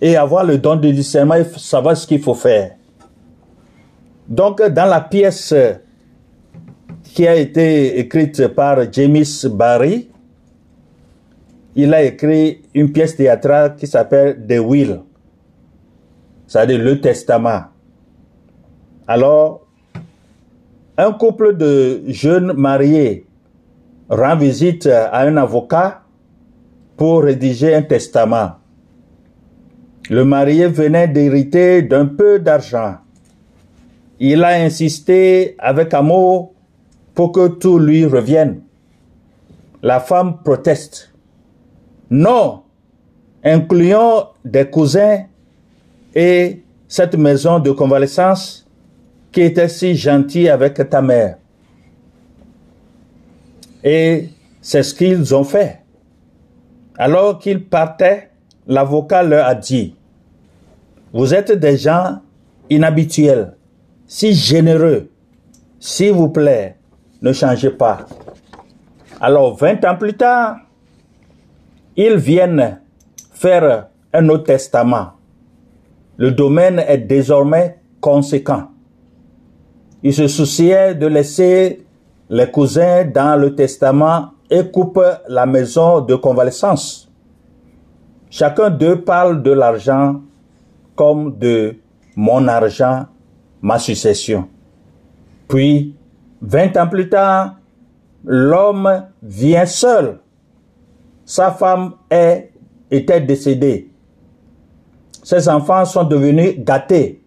et 0.00 0.16
avoir 0.16 0.44
le 0.44 0.58
don 0.58 0.76
de 0.76 0.90
discernement 0.90 1.42
savoir 1.56 1.96
ce 1.96 2.06
qu'il 2.06 2.20
faut 2.20 2.34
faire. 2.34 2.72
Donc, 4.28 4.60
dans 4.60 4.86
la 4.86 5.00
pièce 5.00 5.54
qui 7.16 7.26
a 7.26 7.34
été 7.34 7.98
écrite 7.98 8.46
par 8.48 8.92
James 8.92 9.24
Barry, 9.50 10.10
il 11.74 11.94
a 11.94 12.02
écrit 12.02 12.60
une 12.74 12.92
pièce 12.92 13.16
théâtrale 13.16 13.74
qui 13.76 13.86
s'appelle 13.86 14.44
The 14.46 14.58
Will, 14.58 15.00
c'est-à-dire 16.46 16.78
le 16.78 17.00
testament. 17.00 17.62
Alors, 19.08 19.66
un 20.98 21.10
couple 21.12 21.56
de 21.56 22.02
jeunes 22.08 22.52
mariés 22.52 23.24
rend 24.10 24.36
visite 24.36 24.84
à 24.84 25.18
un 25.20 25.38
avocat 25.38 26.02
pour 26.98 27.22
rédiger 27.22 27.74
un 27.74 27.82
testament. 27.82 28.56
Le 30.10 30.22
marié 30.26 30.66
venait 30.66 31.08
d'hériter 31.08 31.80
d'un 31.80 32.04
peu 32.04 32.40
d'argent. 32.40 32.96
Il 34.20 34.44
a 34.44 34.62
insisté 34.62 35.54
avec 35.58 35.94
amour 35.94 36.52
pour 37.16 37.32
que 37.32 37.48
tout 37.48 37.78
lui 37.78 38.04
revienne. 38.04 38.60
La 39.82 40.00
femme 40.00 40.42
proteste. 40.44 41.12
Non, 42.10 42.62
incluons 43.42 44.26
des 44.44 44.68
cousins 44.68 45.24
et 46.14 46.62
cette 46.86 47.16
maison 47.16 47.58
de 47.58 47.72
convalescence 47.72 48.68
qui 49.32 49.40
était 49.40 49.68
si 49.68 49.96
gentille 49.96 50.50
avec 50.50 50.74
ta 50.88 51.00
mère. 51.00 51.38
Et 53.82 54.28
c'est 54.60 54.82
ce 54.82 54.92
qu'ils 54.94 55.34
ont 55.34 55.44
fait. 55.44 55.80
Alors 56.98 57.38
qu'ils 57.38 57.64
partaient, 57.64 58.30
l'avocat 58.66 59.22
leur 59.22 59.46
a 59.46 59.54
dit, 59.54 59.96
vous 61.14 61.32
êtes 61.32 61.52
des 61.52 61.78
gens 61.78 62.20
inhabituels, 62.68 63.54
si 64.06 64.34
généreux. 64.34 65.08
S'il 65.80 66.12
vous 66.12 66.28
plaît, 66.28 66.76
ne 67.22 67.32
changez 67.32 67.70
pas. 67.70 68.06
Alors, 69.20 69.56
20 69.56 69.84
ans 69.84 69.96
plus 69.96 70.14
tard, 70.14 70.56
ils 71.96 72.16
viennent 72.16 72.80
faire 73.32 73.88
un 74.12 74.28
autre 74.28 74.44
testament. 74.44 75.12
Le 76.18 76.30
domaine 76.30 76.78
est 76.78 76.98
désormais 76.98 77.78
conséquent. 78.00 78.68
Ils 80.02 80.14
se 80.14 80.28
souciaient 80.28 80.94
de 80.94 81.06
laisser 81.06 81.84
les 82.28 82.50
cousins 82.50 83.04
dans 83.04 83.40
le 83.40 83.54
testament 83.54 84.30
et 84.50 84.70
coupent 84.70 85.20
la 85.28 85.46
maison 85.46 86.00
de 86.00 86.14
convalescence. 86.14 87.10
Chacun 88.30 88.70
d'eux 88.70 89.00
parle 89.00 89.42
de 89.42 89.50
l'argent 89.50 90.20
comme 90.94 91.36
de 91.38 91.76
mon 92.14 92.46
argent, 92.48 93.06
ma 93.60 93.78
succession. 93.78 94.48
Puis, 95.48 95.95
20 96.42 96.76
ans 96.76 96.88
plus 96.88 97.08
tard, 97.08 97.56
l'homme 98.24 99.04
vient 99.22 99.66
seul. 99.66 100.18
Sa 101.24 101.50
femme 101.50 101.92
est, 102.10 102.52
était 102.90 103.20
décédée. 103.20 103.90
Ses 105.22 105.48
enfants 105.48 105.84
sont 105.84 106.04
devenus 106.04 106.54
gâtés. 106.58 107.22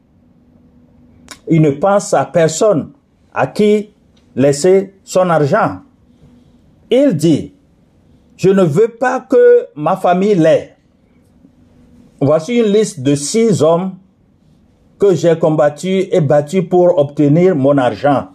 Il 1.49 1.61
ne 1.61 1.71
pense 1.71 2.13
à 2.13 2.25
personne 2.25 2.91
à 3.33 3.47
qui 3.47 3.89
laisser 4.35 4.93
son 5.03 5.29
argent. 5.29 5.79
Il 6.89 7.15
dit, 7.15 7.53
je 8.37 8.49
ne 8.49 8.63
veux 8.63 8.87
pas 8.87 9.19
que 9.19 9.67
ma 9.75 9.97
famille 9.97 10.35
l'ait. 10.35 10.77
Voici 12.21 12.57
une 12.57 12.71
liste 12.71 13.01
de 13.01 13.15
six 13.15 13.61
hommes 13.61 13.95
que 14.97 15.15
j'ai 15.15 15.37
combattus 15.37 16.07
et 16.11 16.21
battus 16.21 16.63
pour 16.69 16.97
obtenir 16.97 17.55
mon 17.55 17.77
argent. 17.77 18.29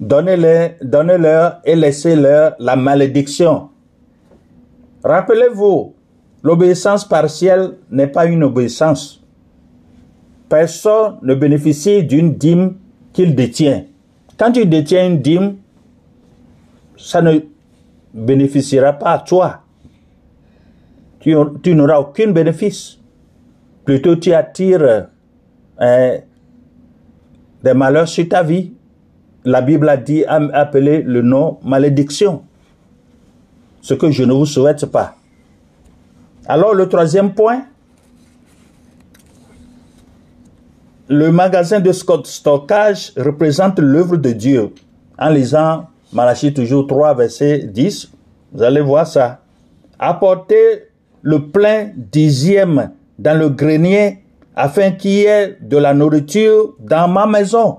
Donnez-leur 0.00 0.70
donnez 0.82 1.48
et 1.64 1.76
laissez-leur 1.76 2.56
la 2.58 2.74
malédiction. 2.74 3.68
Rappelez-vous, 5.04 5.94
l'obéissance 6.42 7.06
partielle 7.06 7.76
n'est 7.90 8.06
pas 8.06 8.24
une 8.26 8.42
obéissance. 8.42 9.22
Personne 10.48 11.18
ne 11.22 11.34
bénéficie 11.34 12.02
d'une 12.02 12.34
dîme 12.34 12.76
qu'il 13.12 13.34
détient. 13.34 13.84
Quand 14.38 14.52
tu 14.52 14.64
détiens 14.64 15.06
une 15.06 15.20
dîme, 15.20 15.56
ça 16.96 17.20
ne 17.20 17.40
bénéficiera 18.14 18.94
pas 18.94 19.12
à 19.12 19.18
toi. 19.18 19.60
Tu, 21.20 21.36
tu 21.62 21.74
n'auras 21.74 21.98
aucun 21.98 22.30
bénéfice. 22.30 23.00
plutôt 23.84 24.16
tu 24.16 24.32
attires 24.32 25.08
hein, 25.78 26.18
des 27.62 27.74
malheurs 27.74 28.08
sur 28.08 28.28
ta 28.28 28.42
vie. 28.42 28.72
La 29.44 29.62
Bible 29.62 29.88
a 29.88 29.96
dit, 29.96 30.24
a 30.24 30.36
appelé 30.52 31.02
le 31.02 31.22
nom 31.22 31.58
malédiction. 31.64 32.42
Ce 33.80 33.94
que 33.94 34.10
je 34.10 34.24
ne 34.24 34.32
vous 34.32 34.46
souhaite 34.46 34.86
pas. 34.86 35.14
Alors 36.46 36.74
le 36.74 36.88
troisième 36.88 37.32
point, 37.32 37.64
le 41.08 41.32
magasin 41.32 41.80
de 41.80 41.90
stockage 41.92 43.12
représente 43.16 43.78
l'œuvre 43.78 44.16
de 44.16 44.30
Dieu. 44.30 44.70
En 45.18 45.30
lisant 45.30 45.86
Malachie 46.12 46.52
toujours 46.52 46.86
3, 46.86 47.14
verset 47.14 47.58
10, 47.58 48.10
vous 48.52 48.62
allez 48.62 48.80
voir 48.80 49.06
ça. 49.06 49.40
Apportez 49.98 50.84
le 51.22 51.48
plein 51.48 51.90
dixième 51.96 52.90
dans 53.18 53.38
le 53.38 53.48
grenier 53.48 54.24
afin 54.56 54.92
qu'il 54.92 55.10
y 55.12 55.24
ait 55.24 55.56
de 55.60 55.76
la 55.76 55.94
nourriture 55.94 56.74
dans 56.80 57.08
ma 57.08 57.26
maison. 57.26 57.78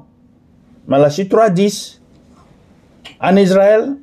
Malachie 0.88 1.28
3, 1.28 1.50
10. 1.50 2.02
En 3.22 3.36
Israël, 3.38 3.96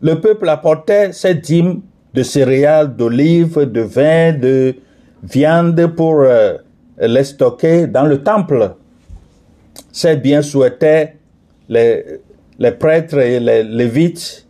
le 0.00 0.20
peuple 0.20 0.48
apportait 0.48 1.12
ses 1.12 1.34
dîmes 1.34 1.82
de 2.14 2.22
céréales, 2.22 2.96
d'olives, 2.96 3.58
de 3.58 3.80
vin, 3.80 4.32
de 4.32 4.74
viande 5.22 5.86
pour 5.94 6.20
euh, 6.20 6.54
les 6.98 7.24
stocker 7.24 7.86
dans 7.86 8.06
le 8.06 8.22
temple. 8.22 8.72
Ces 9.92 10.16
biens 10.16 10.42
souhaitaient 10.42 11.16
les, 11.68 12.20
prêtres 12.78 13.18
et 13.18 13.40
les 13.40 13.62
lévites, 13.62 14.46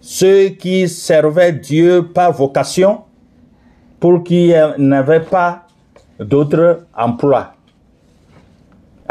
ceux 0.00 0.48
qui 0.50 0.88
servaient 0.88 1.52
Dieu 1.52 2.08
par 2.12 2.32
vocation, 2.32 3.02
pour 4.00 4.24
qui 4.24 4.52
n'avaient 4.78 5.20
pas 5.20 5.66
d'autres 6.18 6.86
emplois. 6.96 7.51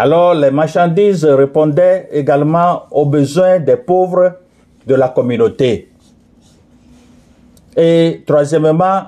Alors 0.03 0.33
les 0.33 0.49
marchandises 0.49 1.23
répondaient 1.25 2.09
également 2.11 2.87
aux 2.89 3.05
besoins 3.05 3.59
des 3.59 3.75
pauvres 3.77 4.33
de 4.87 4.95
la 4.95 5.09
communauté. 5.09 5.91
Et 7.77 8.23
troisièmement, 8.25 9.03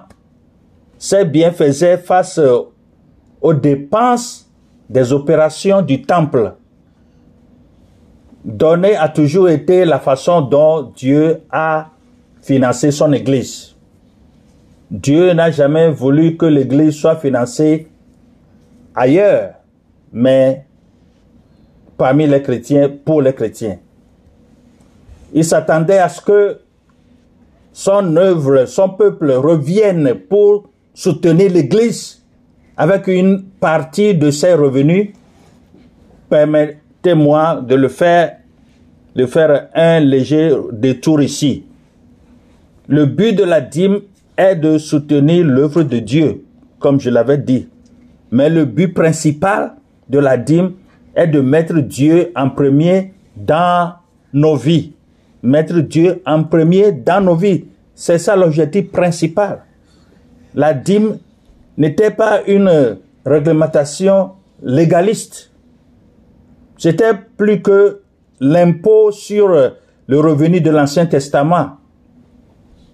ces 0.99 1.25
biens 1.25 1.51
faisaient 1.51 1.97
face 1.97 2.39
aux 3.41 3.53
dépenses 3.55 4.47
des 4.87 5.11
opérations 5.11 5.81
du 5.81 6.03
temple. 6.03 6.53
Donner 8.45 8.95
a 8.95 9.09
toujours 9.09 9.49
été 9.49 9.85
la 9.85 9.97
façon 9.97 10.41
dont 10.41 10.91
Dieu 10.95 11.41
a 11.49 11.87
financé 12.43 12.91
son 12.91 13.11
Église. 13.13 13.75
Dieu 14.91 15.33
n'a 15.33 15.49
jamais 15.49 15.89
voulu 15.89 16.37
que 16.37 16.45
l'Église 16.45 16.93
soit 16.93 17.15
financée 17.15 17.87
ailleurs, 18.93 19.55
mais 20.11 20.67
parmi 22.03 22.27
les 22.27 22.41
chrétiens, 22.41 22.89
pour 23.05 23.21
les 23.21 23.31
chrétiens. 23.31 23.77
Il 25.33 25.45
s'attendait 25.45 25.99
à 25.99 26.09
ce 26.09 26.19
que 26.19 26.57
son 27.71 28.17
œuvre, 28.17 28.65
son 28.65 28.89
peuple 28.89 29.31
revienne 29.31 30.13
pour 30.27 30.65
soutenir 30.93 31.49
l'Église 31.49 32.21
avec 32.75 33.07
une 33.07 33.43
partie 33.57 34.15
de 34.15 34.31
ses 34.31 34.53
revenus. 34.53 35.11
Permettez-moi 36.29 37.63
de 37.65 37.75
le 37.75 37.87
faire, 37.87 38.35
de 39.15 39.25
faire 39.25 39.69
un 39.73 40.01
léger 40.01 40.53
détour 40.73 41.21
ici. 41.21 41.63
Le 42.89 43.05
but 43.05 43.31
de 43.31 43.45
la 43.45 43.61
dîme 43.61 44.01
est 44.35 44.57
de 44.57 44.77
soutenir 44.77 45.45
l'œuvre 45.45 45.83
de 45.83 45.99
Dieu, 45.99 46.43
comme 46.79 46.99
je 46.99 47.09
l'avais 47.09 47.37
dit. 47.37 47.69
Mais 48.29 48.49
le 48.49 48.65
but 48.65 48.93
principal 48.93 49.75
de 50.09 50.19
la 50.19 50.35
dîme 50.35 50.73
est 51.15 51.27
de 51.27 51.41
mettre 51.41 51.75
Dieu 51.79 52.31
en 52.35 52.49
premier 52.49 53.13
dans 53.35 53.93
nos 54.33 54.55
vies 54.55 54.93
mettre 55.43 55.81
Dieu 55.81 56.21
en 56.25 56.45
premier 56.45 56.93
dans 56.93 57.21
nos 57.21 57.35
vies. 57.35 57.65
C'est 57.93 58.17
ça 58.17 58.35
l'objectif 58.35 58.89
principal. 58.89 59.63
La 60.55 60.73
dîme 60.73 61.19
n'était 61.77 62.11
pas 62.11 62.41
une 62.47 62.97
réglementation 63.25 64.31
légaliste. 64.63 65.51
C'était 66.77 67.13
plus 67.37 67.61
que 67.61 68.01
l'impôt 68.39 69.11
sur 69.11 69.49
le 69.49 70.19
revenu 70.19 70.61
de 70.61 70.71
l'Ancien 70.71 71.05
Testament. 71.05 71.77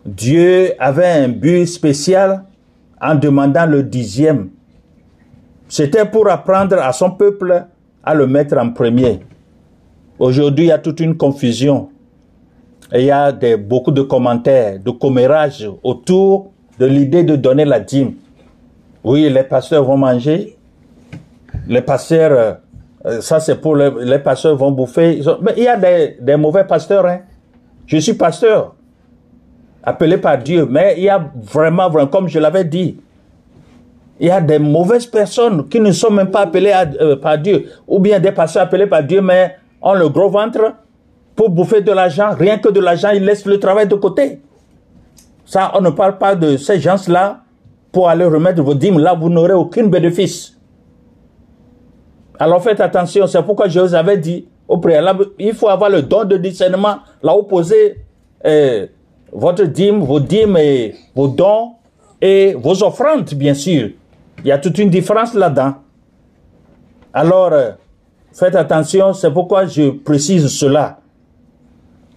Dieu 0.05 0.73
avait 0.79 1.23
un 1.23 1.29
but 1.29 1.65
spécial 1.65 2.43
en 2.99 3.15
demandant 3.15 3.65
le 3.65 3.83
dixième. 3.83 4.49
C'était 5.67 6.05
pour 6.05 6.29
apprendre 6.29 6.77
à 6.79 6.91
son 6.93 7.11
peuple 7.11 7.65
à 8.03 8.13
le 8.13 8.27
mettre 8.27 8.57
en 8.57 8.71
premier. 8.71 9.19
Aujourd'hui, 10.17 10.65
il 10.65 10.69
y 10.69 10.71
a 10.71 10.79
toute 10.79 10.99
une 10.99 11.15
confusion 11.15 11.89
il 12.93 13.03
y 13.05 13.11
a 13.11 13.31
beaucoup 13.57 13.91
de 13.91 14.01
commentaires, 14.01 14.79
de 14.79 14.91
commérages 14.91 15.69
autour 15.83 16.51
de 16.79 16.85
l'idée 16.85 17.23
de 17.23 17.35
donner 17.35 17.65
la 17.65 17.79
dîme. 17.79 18.13
Oui, 19.03 19.29
les 19.29 19.43
pasteurs 19.43 19.83
vont 19.83 19.97
manger. 19.97 20.57
Les 21.67 21.81
pasteurs, 21.81 22.57
euh, 23.05 23.21
ça 23.21 23.39
c'est 23.39 23.55
pour 23.61 23.75
les, 23.75 24.19
pasteurs 24.19 24.55
vont 24.55 24.71
bouffer. 24.71 25.21
Mais 25.41 25.53
il 25.57 25.63
y 25.63 25.67
a 25.67 25.77
des, 26.19 26.35
mauvais 26.35 26.63
pasteurs. 26.63 27.05
Hein. 27.05 27.19
Je 27.85 27.97
suis 27.97 28.13
pasteur, 28.13 28.75
appelé 29.83 30.17
par 30.17 30.37
Dieu, 30.37 30.65
mais 30.69 30.95
il 30.97 31.03
y 31.03 31.09
a 31.09 31.31
vraiment 31.35 31.89
comme 32.07 32.27
je 32.27 32.39
l'avais 32.39 32.65
dit, 32.65 32.97
il 34.19 34.27
y 34.27 34.31
a 34.31 34.41
des 34.41 34.59
mauvaises 34.59 35.05
personnes 35.05 35.67
qui 35.69 35.79
ne 35.79 35.91
sont 35.91 36.11
même 36.11 36.29
pas 36.29 36.41
appelées 36.41 36.73
euh, 36.99 37.15
par 37.15 37.37
Dieu, 37.37 37.69
ou 37.87 37.99
bien 37.99 38.19
des 38.19 38.31
pasteurs 38.31 38.63
appelés 38.63 38.87
par 38.87 39.03
Dieu, 39.03 39.21
mais 39.21 39.55
ont 39.81 39.93
le 39.93 40.09
gros 40.09 40.29
ventre, 40.29 40.73
pour 41.35 41.49
bouffer 41.49 41.81
de 41.81 41.91
l'argent, 41.91 42.31
rien 42.37 42.57
que 42.57 42.67
de 42.67 42.81
l'argent, 42.81 43.11
ils 43.11 43.23
laissent 43.23 43.45
le 43.45 43.59
travail 43.59 43.87
de 43.87 43.95
côté. 43.95 44.41
Ça, 45.45 45.71
on 45.75 45.81
ne 45.81 45.89
parle 45.89 46.17
pas 46.17 46.35
de 46.35 46.57
ces 46.57 46.79
gens-là 46.79 47.39
pour 47.93 48.09
aller 48.09 48.25
remettre 48.25 48.61
vos 48.61 48.73
dîmes. 48.73 48.99
Là, 48.99 49.13
vous 49.13 49.29
n'aurez 49.29 49.53
aucun 49.53 49.87
bénéfice. 49.87 50.57
Alors 52.37 52.61
faites 52.61 52.79
attention, 52.79 53.25
c'est 53.27 53.41
pourquoi 53.43 53.67
je 53.67 53.79
vous 53.79 53.93
avais 53.93 54.17
dit 54.17 54.47
au 54.67 54.77
préalable, 54.77 55.27
il 55.39 55.53
faut 55.53 55.67
avoir 55.67 55.89
le 55.89 56.03
don 56.03 56.25
de 56.25 56.37
discernement, 56.37 56.97
là 57.23 57.35
où 57.35 57.43
poser 57.43 57.97
euh, 58.45 58.85
votre 59.31 59.63
dîme, 59.63 59.99
vos 60.01 60.19
dîmes 60.19 60.55
et 60.57 60.93
vos 61.15 61.27
dons 61.27 61.71
et 62.21 62.53
vos 62.53 62.83
offrandes, 62.83 63.33
bien 63.33 63.53
sûr. 63.53 63.89
Il 64.43 64.47
y 64.47 64.51
a 64.51 64.57
toute 64.57 64.77
une 64.77 64.89
différence 64.89 65.33
là-dedans. 65.33 65.75
Alors, 67.13 67.51
euh, 67.51 67.71
faites 68.31 68.55
attention, 68.55 69.13
c'est 69.13 69.31
pourquoi 69.31 69.65
je 69.65 69.89
précise 69.89 70.47
cela. 70.47 70.99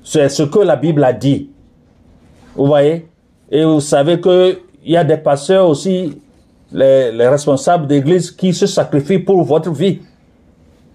C'est 0.04 0.28
ce 0.28 0.42
que 0.42 0.58
la 0.58 0.76
Bible 0.76 1.02
a 1.04 1.12
dit. 1.12 1.50
Vous 2.54 2.66
voyez? 2.66 3.08
Et 3.50 3.64
vous 3.64 3.80
savez 3.80 4.20
qu'il 4.20 4.58
y 4.84 4.96
a 4.96 5.04
des 5.04 5.16
pasteurs 5.16 5.68
aussi, 5.68 6.20
les, 6.72 7.12
les 7.12 7.28
responsables 7.28 7.86
d'église, 7.86 8.30
qui 8.30 8.52
se 8.52 8.66
sacrifient 8.66 9.18
pour 9.18 9.42
votre 9.42 9.70
vie, 9.70 10.00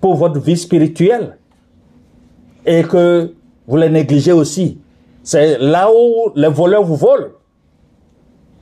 pour 0.01 0.15
votre 0.15 0.39
vie 0.39 0.57
spirituelle. 0.57 1.37
Et 2.65 2.83
que 2.83 3.33
vous 3.65 3.77
les 3.77 3.89
négligez 3.89 4.33
aussi. 4.33 4.79
C'est 5.23 5.57
là 5.57 5.89
où 5.91 6.31
les 6.35 6.49
voleurs 6.49 6.83
vous 6.83 6.95
volent. 6.95 7.29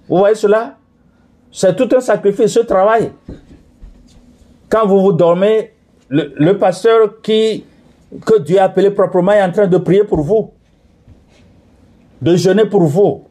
Vous 0.07 0.17
voyez 0.17 0.35
cela? 0.35 0.77
C'est 1.55 1.73
tout 1.73 1.87
un 1.95 2.01
sacrifice, 2.01 2.51
ce 2.51 2.59
travail. 2.59 3.13
Quand 4.67 4.85
vous 4.85 4.99
vous 4.99 5.13
dormez, 5.13 5.71
le, 6.09 6.51
pasteur 6.57 7.21
qui 7.21 7.63
que 8.25 8.39
Dieu 8.39 8.59
a 8.59 8.65
appelé 8.65 8.91
proprement 8.91 9.31
est 9.31 9.41
en 9.41 9.53
train 9.53 9.65
de 9.67 9.77
prier 9.77 10.03
pour 10.03 10.19
vous, 10.19 10.51
de 12.21 12.35
jeûner 12.35 12.65
pour 12.65 12.83
vous. 12.83 13.23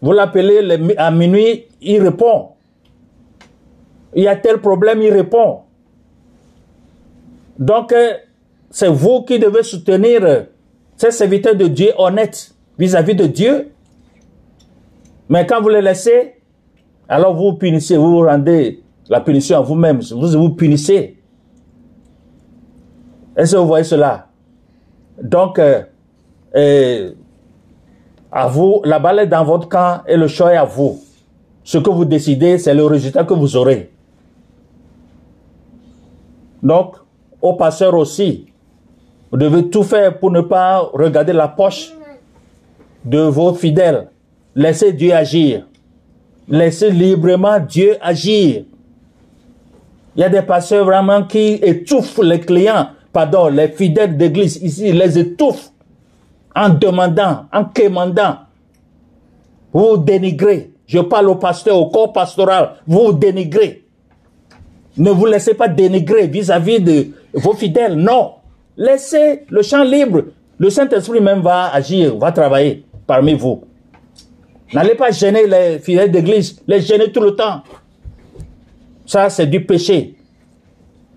Vous 0.00 0.12
l'appelez 0.12 0.94
à 0.96 1.10
minuit, 1.10 1.64
il 1.80 2.00
répond. 2.00 2.50
Il 4.14 4.22
y 4.22 4.28
a 4.28 4.36
tel 4.36 4.58
problème, 4.58 5.02
il 5.02 5.12
répond. 5.12 5.62
Donc, 7.58 7.92
euh, 7.92 8.12
c'est 8.70 8.86
vous 8.88 9.22
qui 9.24 9.40
devez 9.40 9.64
soutenir 9.64 10.46
ces 10.96 11.10
serviteurs 11.10 11.56
de 11.56 11.66
Dieu 11.66 11.90
honnêtes 11.98 12.54
vis-à-vis 12.78 13.16
de 13.16 13.26
Dieu. 13.26 13.72
Mais 15.28 15.44
quand 15.44 15.60
vous 15.60 15.70
les 15.70 15.82
laissez, 15.82 16.37
alors 17.08 17.34
vous 17.34 17.54
punissez, 17.54 17.96
vous 17.96 18.10
vous 18.10 18.24
rendez 18.24 18.82
la 19.08 19.20
punition 19.20 19.56
à 19.56 19.60
vous-même, 19.60 20.00
vous 20.00 20.28
vous 20.28 20.50
punissez. 20.50 21.16
Est-ce 23.36 23.52
que 23.52 23.56
vous 23.58 23.66
voyez 23.66 23.84
cela? 23.84 24.26
Donc, 25.22 25.58
euh, 25.58 27.12
à 28.30 28.46
vous, 28.48 28.82
la 28.84 28.98
balle 28.98 29.20
est 29.20 29.26
dans 29.26 29.44
votre 29.44 29.68
camp 29.68 30.02
et 30.06 30.16
le 30.16 30.28
choix 30.28 30.52
est 30.52 30.56
à 30.56 30.64
vous. 30.64 31.00
Ce 31.64 31.78
que 31.78 31.90
vous 31.90 32.04
décidez, 32.04 32.58
c'est 32.58 32.74
le 32.74 32.84
résultat 32.84 33.24
que 33.24 33.34
vous 33.34 33.56
aurez. 33.56 33.90
Donc, 36.62 36.96
au 37.40 37.54
passeur 37.54 37.94
aussi, 37.94 38.46
vous 39.30 39.38
devez 39.38 39.70
tout 39.70 39.82
faire 39.82 40.18
pour 40.18 40.30
ne 40.30 40.40
pas 40.40 40.80
regarder 40.80 41.32
la 41.32 41.48
poche 41.48 41.92
de 43.04 43.20
vos 43.20 43.54
fidèles. 43.54 44.08
Laissez 44.54 44.92
Dieu 44.92 45.14
agir. 45.14 45.66
Laissez 46.48 46.90
librement 46.90 47.60
Dieu 47.60 47.96
agir. 48.00 48.64
Il 50.16 50.20
y 50.20 50.24
a 50.24 50.28
des 50.28 50.42
pasteurs 50.42 50.84
vraiment 50.84 51.22
qui 51.24 51.54
étouffent 51.62 52.20
les 52.22 52.40
clients, 52.40 52.88
pardon, 53.12 53.48
les 53.48 53.68
fidèles 53.68 54.16
d'église 54.16 54.56
ici, 54.62 54.92
les 54.92 55.18
étouffent 55.18 55.70
en 56.56 56.70
demandant, 56.70 57.46
en 57.52 57.64
quémandant. 57.66 58.38
Vous 59.72 59.98
dénigrez. 59.98 60.70
Je 60.86 60.98
parle 61.00 61.28
au 61.28 61.34
pasteur, 61.34 61.76
au 61.76 61.90
corps 61.90 62.12
pastoral. 62.12 62.70
Vous 62.86 63.12
dénigrez. 63.12 63.84
Ne 64.96 65.10
vous 65.10 65.26
laissez 65.26 65.54
pas 65.54 65.68
dénigrer 65.68 66.26
vis-à-vis 66.26 66.80
de 66.80 67.08
vos 67.34 67.52
fidèles. 67.52 67.94
Non. 67.94 68.32
Laissez 68.76 69.44
le 69.50 69.62
champ 69.62 69.84
libre. 69.84 70.24
Le 70.56 70.70
Saint-Esprit 70.70 71.20
même 71.20 71.40
va 71.42 71.72
agir, 71.72 72.16
va 72.16 72.32
travailler 72.32 72.84
parmi 73.06 73.34
vous. 73.34 73.62
N'allez 74.72 74.94
pas 74.94 75.10
gêner 75.10 75.46
les 75.46 75.78
fidèles 75.78 76.10
d'église, 76.10 76.60
les 76.66 76.80
gêner 76.80 77.10
tout 77.10 77.20
le 77.20 77.34
temps. 77.34 77.62
Ça, 79.06 79.30
c'est 79.30 79.46
du 79.46 79.64
péché. 79.64 80.14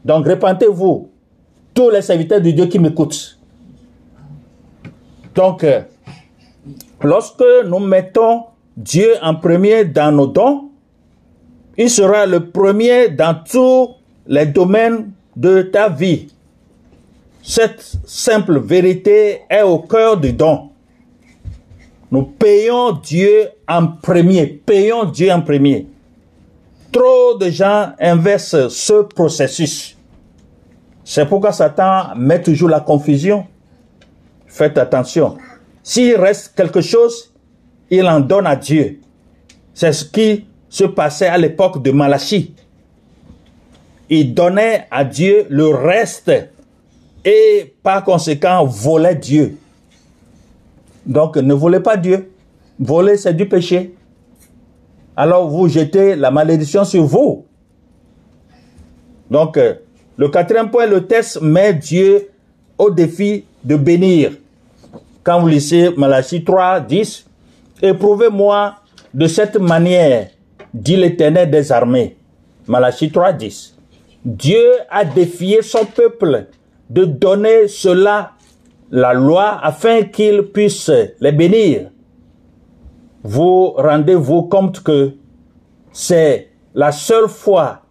Donc, 0.06 0.26
répentez-vous, 0.26 1.10
tous 1.74 1.90
les 1.90 2.02
serviteurs 2.02 2.42
de 2.42 2.52
Dieu 2.52 2.66
qui 2.68 2.80
m'écoutent. 2.80 3.38
Donc, 5.36 5.64
euh, 5.64 5.82
lorsque 7.02 7.44
nous 7.66 7.80
mettons 7.80 8.44
Dieu 8.76 9.14
en 9.22 9.36
premier 9.36 9.86
dans 9.86 10.12
nos 10.12 10.28
dons, 10.28 10.70
il 11.78 11.90
sera 11.90 12.26
le 12.26 12.50
premier 12.50 13.10
dans 13.10 13.36
tous 13.50 13.92
les 14.28 14.46
domaines 14.46 15.12
de 15.36 15.62
ta 15.64 15.90
vie. 15.90 16.28
Cette 17.44 17.98
simple 18.06 18.60
vérité 18.60 19.42
est 19.50 19.64
au 19.64 19.80
cœur 19.80 20.18
du 20.18 20.34
don. 20.34 20.71
Nous 22.12 22.24
payons 22.24 22.92
Dieu 22.92 23.48
en 23.68 23.88
premier, 23.88 24.46
payons 24.46 25.06
Dieu 25.06 25.32
en 25.32 25.42
premier. 25.42 25.88
Trop 26.92 27.38
de 27.38 27.50
gens 27.50 27.94
inversent 28.00 28.68
ce 28.68 29.04
processus. 29.04 29.96
C'est 31.06 31.26
pourquoi 31.26 31.54
Satan 31.54 32.14
met 32.18 32.42
toujours 32.42 32.68
la 32.68 32.82
confusion. 32.82 33.46
Faites 34.46 34.78
attention. 34.78 35.38
S'il 35.82 36.16
reste 36.16 36.54
quelque 36.54 36.82
chose, 36.82 37.34
il 37.90 38.06
en 38.06 38.20
donne 38.20 38.46
à 38.46 38.58
Dieu. 38.58 39.00
C'est 39.74 39.94
ce 39.94 40.04
qui 40.04 40.46
se 40.68 40.84
passait 40.84 41.28
à 41.28 41.38
l'époque 41.38 41.82
de 41.82 41.92
Malachie. 41.92 42.54
Il 44.10 44.34
donnait 44.34 44.86
à 44.92 45.06
Dieu 45.06 45.46
le 45.50 45.68
reste 45.70 46.30
et 47.24 47.74
par 47.82 48.04
conséquent 48.04 48.66
volait 48.66 49.16
Dieu. 49.16 49.58
Donc 51.12 51.36
ne 51.36 51.54
volez 51.54 51.82
pas 51.82 51.98
Dieu. 51.98 52.32
Voler, 52.80 53.18
c'est 53.18 53.34
du 53.34 53.48
péché. 53.48 53.94
Alors 55.16 55.50
vous 55.50 55.68
jetez 55.68 56.16
la 56.16 56.32
malédiction 56.32 56.86
sur 56.86 57.04
vous. 57.04 57.46
Donc, 59.30 59.58
euh, 59.58 59.76
le 60.18 60.30
quatrième 60.30 60.70
point, 60.70 60.86
le 60.86 61.06
test 61.08 61.42
met 61.42 61.74
Dieu 61.74 62.30
au 62.78 62.90
défi 62.90 63.46
de 63.64 63.76
bénir. 63.76 64.32
Quand 65.24 65.40
vous 65.40 65.48
lisez 65.48 65.90
Malachie 65.96 66.44
3, 66.44 66.82
10, 66.82 67.26
éprouvez-moi 67.82 68.76
de 69.14 69.28
cette 69.28 69.58
manière, 69.58 70.28
dit 70.74 70.96
l'Éternel 70.96 71.50
des 71.50 71.72
armées. 71.72 72.18
Malachie 72.68 73.12
3, 73.12 73.34
10. 73.34 73.76
Dieu 74.26 74.66
a 74.90 75.06
défié 75.06 75.62
son 75.62 75.86
peuple 75.86 76.48
de 76.90 77.06
donner 77.06 77.68
cela, 77.68 78.32
la 78.92 79.14
loi, 79.14 79.60
afin 79.64 80.04
qu'il 80.04 80.44
puisse 80.52 80.92
les 81.20 81.32
bénir. 81.32 81.90
Vous 83.24 83.72
rendez-vous 83.72 84.44
compte 84.44 84.84
que 84.84 85.14
c'est 85.92 86.50
la 86.74 86.92
seule 86.92 87.28
fois 87.28 87.82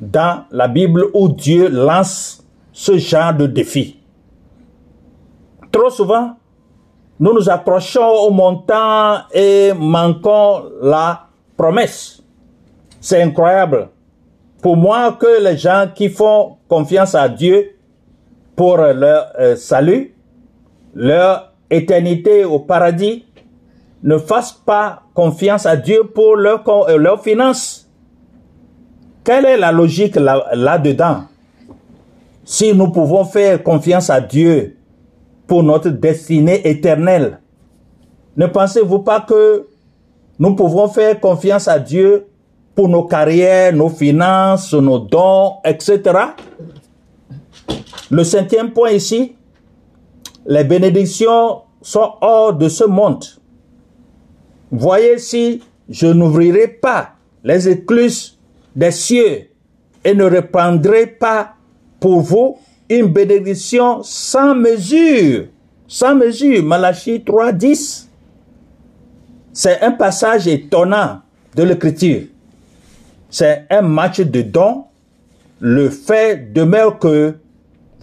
dans 0.00 0.44
la 0.50 0.68
Bible 0.68 1.06
où 1.14 1.28
Dieu 1.28 1.68
lance 1.68 2.44
ce 2.72 2.98
genre 2.98 3.34
de 3.34 3.46
défi. 3.46 4.00
Trop 5.70 5.90
souvent, 5.90 6.36
nous 7.20 7.32
nous 7.32 7.48
approchons 7.48 8.08
au 8.08 8.30
montant 8.30 9.18
et 9.32 9.72
manquons 9.72 10.64
la 10.82 11.26
promesse. 11.56 12.22
C'est 13.00 13.22
incroyable. 13.22 13.90
Pour 14.62 14.76
moi, 14.76 15.12
que 15.12 15.42
les 15.42 15.56
gens 15.56 15.88
qui 15.94 16.08
font 16.08 16.56
confiance 16.68 17.14
à 17.14 17.28
Dieu 17.28 17.73
pour 18.56 18.76
leur 18.76 19.32
euh, 19.38 19.56
salut, 19.56 20.14
leur 20.94 21.52
éternité 21.70 22.44
au 22.44 22.60
paradis, 22.60 23.24
ne 24.02 24.18
fassent 24.18 24.52
pas 24.52 25.02
confiance 25.14 25.66
à 25.66 25.76
Dieu 25.76 26.04
pour 26.04 26.36
euh, 26.36 26.98
leur 26.98 27.22
finance. 27.22 27.88
Quelle 29.24 29.46
est 29.46 29.56
la 29.56 29.72
logique 29.72 30.16
là-dedans? 30.16 31.22
Si 32.44 32.74
nous 32.74 32.90
pouvons 32.90 33.24
faire 33.24 33.62
confiance 33.62 34.10
à 34.10 34.20
Dieu 34.20 34.76
pour 35.46 35.62
notre 35.62 35.88
destinée 35.88 36.60
éternelle, 36.68 37.40
ne 38.36 38.46
pensez-vous 38.46 38.98
pas 38.98 39.20
que 39.22 39.66
nous 40.38 40.54
pouvons 40.54 40.88
faire 40.88 41.18
confiance 41.20 41.68
à 41.68 41.78
Dieu 41.78 42.26
pour 42.74 42.88
nos 42.88 43.04
carrières, 43.04 43.72
nos 43.72 43.88
finances, 43.88 44.74
nos 44.74 44.98
dons, 44.98 45.54
etc. 45.64 46.02
Le 48.10 48.24
cinquième 48.24 48.72
point 48.72 48.90
ici, 48.90 49.36
les 50.46 50.64
bénédictions 50.64 51.62
sont 51.80 52.12
hors 52.20 52.54
de 52.54 52.68
ce 52.68 52.84
monde. 52.84 53.24
Voyez 54.70 55.18
si 55.18 55.62
je 55.88 56.06
n'ouvrirai 56.06 56.68
pas 56.68 57.14
les 57.42 57.68
écluses 57.68 58.38
des 58.74 58.90
cieux 58.90 59.48
et 60.04 60.14
ne 60.14 60.24
répandrai 60.24 61.06
pas 61.06 61.54
pour 62.00 62.20
vous 62.20 62.58
une 62.88 63.06
bénédiction 63.06 64.02
sans 64.02 64.54
mesure. 64.54 65.46
Sans 65.86 66.14
mesure. 66.14 66.62
Malachie 66.62 67.22
3, 67.22 67.52
10. 67.52 68.10
C'est 69.52 69.80
un 69.80 69.92
passage 69.92 70.48
étonnant 70.48 71.20
de 71.54 71.62
l'écriture. 71.62 72.22
C'est 73.30 73.66
un 73.70 73.82
match 73.82 74.20
de 74.20 74.42
dons. 74.42 74.84
Le 75.60 75.88
fait 75.88 76.52
demeure 76.52 76.98
que 76.98 77.34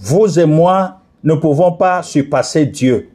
vous 0.02 0.40
et 0.40 0.46
moi 0.46 0.98
ne 1.24 1.36
pouvons 1.36 1.74
pas 1.74 2.02
surpasser 2.02 2.66
Dieu. 2.66 3.10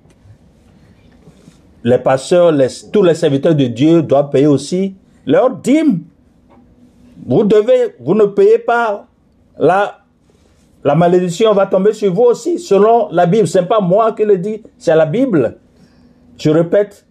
Les 1.83 1.99
pasteurs, 1.99 2.53
tous 2.93 3.03
les 3.03 3.15
serviteurs 3.15 3.55
de 3.55 3.67
Dieu 3.67 4.03
doivent 4.03 4.31
payer 4.31 4.47
aussi 4.47 4.95
leur 5.27 5.51
dîme. 5.57 6.03
Vous 7.27 7.43
ne 7.43 8.25
payez 8.27 8.59
pas, 8.59 9.07
la, 9.59 9.99
malédiction 10.85 11.53
va 11.53 11.67
tomber 11.67 11.93
sur 11.93 12.13
vous 12.15 12.23
aussi, 12.23 12.59
selon 12.61 13.09
la 13.11 13.27
Bible. 13.27 13.49
Ce 13.49 13.59
n'est 13.59 13.67
pas 13.67 13.81
moi 13.81 14.13
qui 14.13 14.25
le 14.25 14.39
dis, 14.39 14.63
c'est 14.79 14.95
la 14.95 15.07
Bible. 15.07 15.59
Je 16.39 16.51
répète 16.51 17.05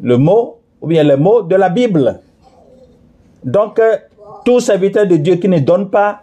le 0.00 0.16
mot, 0.16 0.58
ou 0.80 0.86
bien 0.86 1.02
les 1.02 1.16
mots 1.16 1.42
de 1.42 1.56
la 1.56 1.68
Bible. 1.68 2.20
Donc, 3.44 3.80
euh, 3.80 3.96
tout 4.44 4.60
serviteur 4.60 5.06
de 5.06 5.16
Dieu 5.16 5.36
qui 5.36 5.48
ne 5.48 5.58
donne 5.58 5.90
pas 5.90 6.22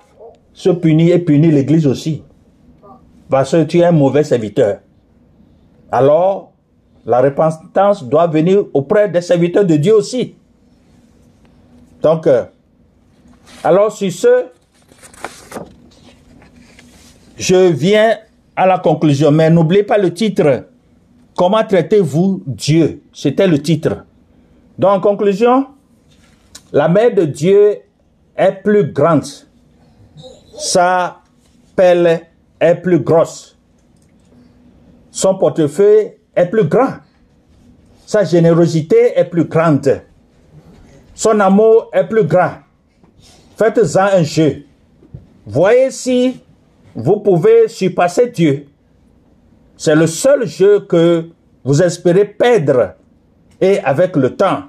se 0.54 0.70
punit 0.70 1.12
et 1.12 1.20
punit 1.20 1.52
l'Église 1.52 1.88
aussi. 1.88 2.24
Parce 3.30 3.52
que 3.52 3.64
tu 3.64 3.80
es 3.80 3.86
un 3.86 3.92
mauvais 3.92 4.24
serviteur. 4.24 4.80
Alors, 5.92 6.52
la 7.06 7.22
repentance 7.22 8.04
doit 8.04 8.28
venir 8.28 8.66
auprès 8.74 9.10
des 9.10 9.22
serviteurs 9.22 9.66
de 9.66 9.76
Dieu 9.76 9.96
aussi. 9.96 10.36
Donc, 12.02 12.28
euh, 12.28 12.46
alors 13.64 13.92
sur 13.92 14.12
ce, 14.12 14.46
je 17.38 17.72
viens 17.72 18.18
à 18.56 18.66
la 18.66 18.80
conclusion, 18.80 19.32
mais 19.32 19.50
n'oubliez 19.50 19.84
pas 19.84 19.98
le 19.98 20.14
titre. 20.14 20.66
Comment 21.36 21.64
traitez-vous 21.64 22.44
Dieu? 22.46 23.02
C'était 23.14 23.48
le 23.48 23.62
titre. 23.62 24.06
Donc, 24.78 24.92
en 24.92 25.00
conclusion, 25.00 25.68
la 26.72 26.88
main 26.88 27.10
de 27.10 27.26
Dieu 27.26 27.78
est 28.36 28.52
plus 28.64 28.92
grande. 28.92 29.26
Sa 30.58 31.20
pelle 31.76 32.29
est 32.60 32.76
plus 32.76 33.00
grosse. 33.00 33.58
Son 35.12 35.36
portefeuille 35.38 36.14
est 36.36 36.46
plus 36.46 36.66
grand. 36.66 36.96
Sa 38.06 38.24
générosité 38.24 39.18
est 39.18 39.26
plus 39.26 39.46
grande. 39.46 40.02
Son 41.14 41.40
amour 41.40 41.90
est 41.94 42.06
plus 42.06 42.24
grand. 42.24 42.54
Faites-en 43.58 44.18
un 44.18 44.24
jeu. 44.24 44.64
Voyez 45.46 45.92
si 45.92 46.42
vous 46.96 47.20
pouvez 47.20 47.68
surpasser 47.68 48.30
Dieu. 48.30 48.68
C'est 49.78 49.96
le 49.96 50.08
seul 50.08 50.48
jeu 50.48 50.82
que 50.82 51.30
vous 51.64 51.82
espérez 51.82 52.26
perdre. 52.26 52.94
Et 53.62 53.80
avec 53.80 54.16
le 54.16 54.36
temps, 54.36 54.64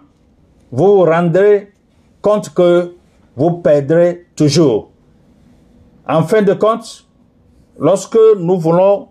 vous 0.72 0.96
vous 0.98 1.05
rendrez 1.05 1.72
compte 2.20 2.53
que 2.53 2.94
vous 3.37 3.53
perdrez 3.59 4.26
toujours. 4.37 4.90
En 6.09 6.22
fin 6.24 6.42
de 6.42 6.55
compte, 6.55 7.07
lorsque 7.80 8.18
nous 8.38 8.58
voulons 8.58 9.08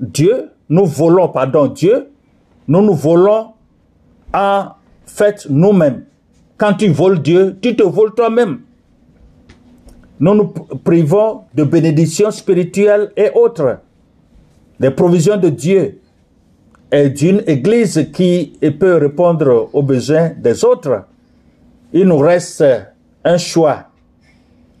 Dieu, 0.00 0.50
nous 0.68 0.86
volons, 0.86 1.28
pardon, 1.28 1.66
Dieu, 1.66 2.10
nous 2.68 2.82
nous 2.82 2.94
volons 2.94 3.48
en 4.32 4.66
fait 5.06 5.46
nous-mêmes. 5.50 6.04
Quand 6.56 6.74
tu 6.74 6.88
voles 6.88 7.20
Dieu, 7.20 7.56
tu 7.60 7.74
te 7.74 7.82
voles 7.82 8.14
toi-même. 8.14 8.60
nous 10.20 10.34
nous 10.34 10.48
privons 10.84 11.42
de 11.54 11.64
bénédictions 11.64 12.30
spirituelles 12.30 13.12
et 13.16 13.30
autres, 13.34 13.78
des 14.78 14.90
provisions 14.90 15.36
de 15.36 15.48
Dieu 15.48 16.00
et 16.92 17.08
d'une 17.08 17.42
église 17.46 18.10
qui 18.12 18.58
peut 18.78 18.96
répondre 18.96 19.70
aux 19.72 19.82
besoins 19.82 20.30
des 20.30 20.64
autres, 20.64 21.04
il 21.92 22.06
nous 22.06 22.18
reste 22.18 22.64
un 23.24 23.38
choix. 23.38 23.84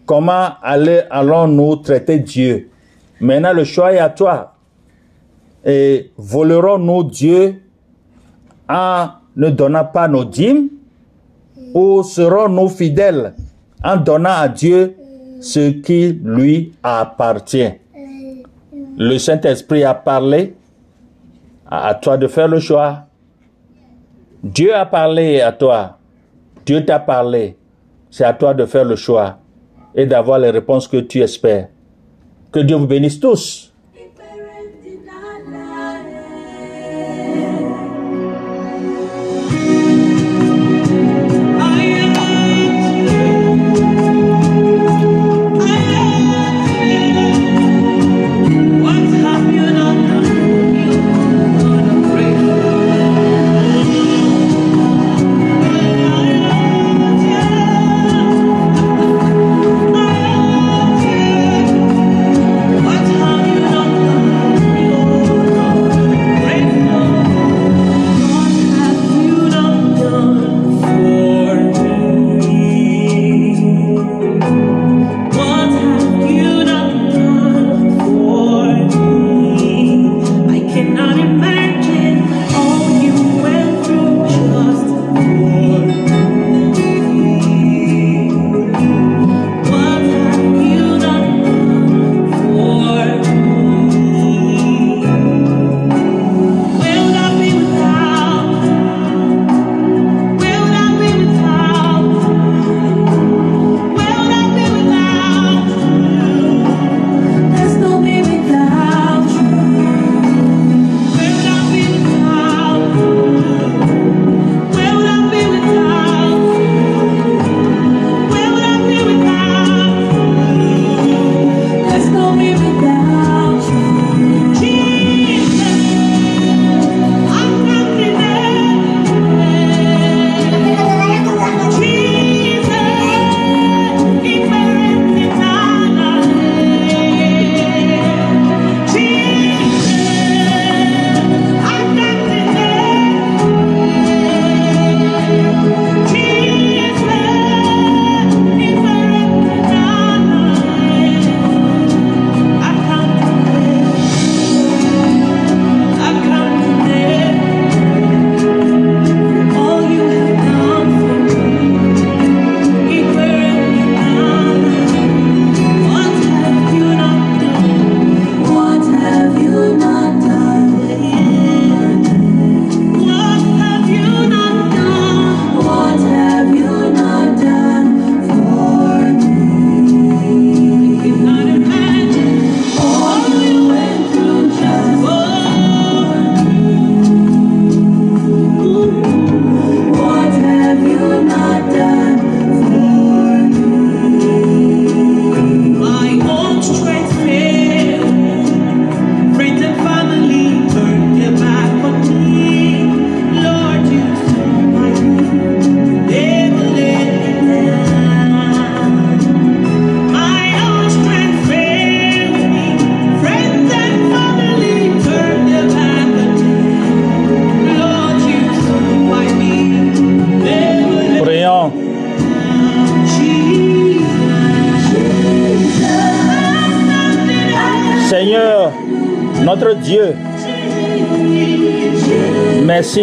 Comment 0.04 0.50
allons-nous 0.62 1.76
traiter 1.76 2.18
Dieu? 2.18 2.70
Maintenant, 3.20 3.52
le 3.52 3.64
choix 3.64 3.92
est 3.92 3.98
à 3.98 4.10
toi. 4.10 4.54
Et 5.64 6.12
volerons-nous 6.16 7.04
Dieu 7.04 7.62
en 8.68 9.08
ne 9.36 9.50
donnant 9.50 9.84
pas 9.84 10.08
nos 10.08 10.24
dîmes 10.24 10.68
ou 11.74 12.02
serons-nous 12.02 12.68
fidèles 12.68 13.34
en 13.84 13.96
donnant 13.96 14.36
à 14.36 14.48
Dieu 14.48 14.96
ce 15.40 15.70
qui 15.70 16.18
lui 16.22 16.72
appartient 16.82 17.72
Le 18.96 19.18
Saint-Esprit 19.18 19.84
a 19.84 19.94
parlé, 19.94 20.54
à 21.70 21.94
toi 21.94 22.16
de 22.16 22.26
faire 22.26 22.48
le 22.48 22.58
choix. 22.58 23.04
Dieu 24.42 24.74
a 24.74 24.86
parlé 24.86 25.40
à 25.40 25.52
toi, 25.52 25.98
Dieu 26.64 26.84
t'a 26.84 26.98
parlé, 26.98 27.56
c'est 28.10 28.24
à 28.24 28.32
toi 28.32 28.54
de 28.54 28.64
faire 28.64 28.84
le 28.84 28.96
choix 28.96 29.38
et 29.94 30.06
d'avoir 30.06 30.38
les 30.38 30.50
réponses 30.50 30.88
que 30.88 30.98
tu 30.98 31.20
espères. 31.20 31.68
Que 32.50 32.60
Dieu 32.60 32.76
vous 32.76 32.86
bénisse 32.86 33.20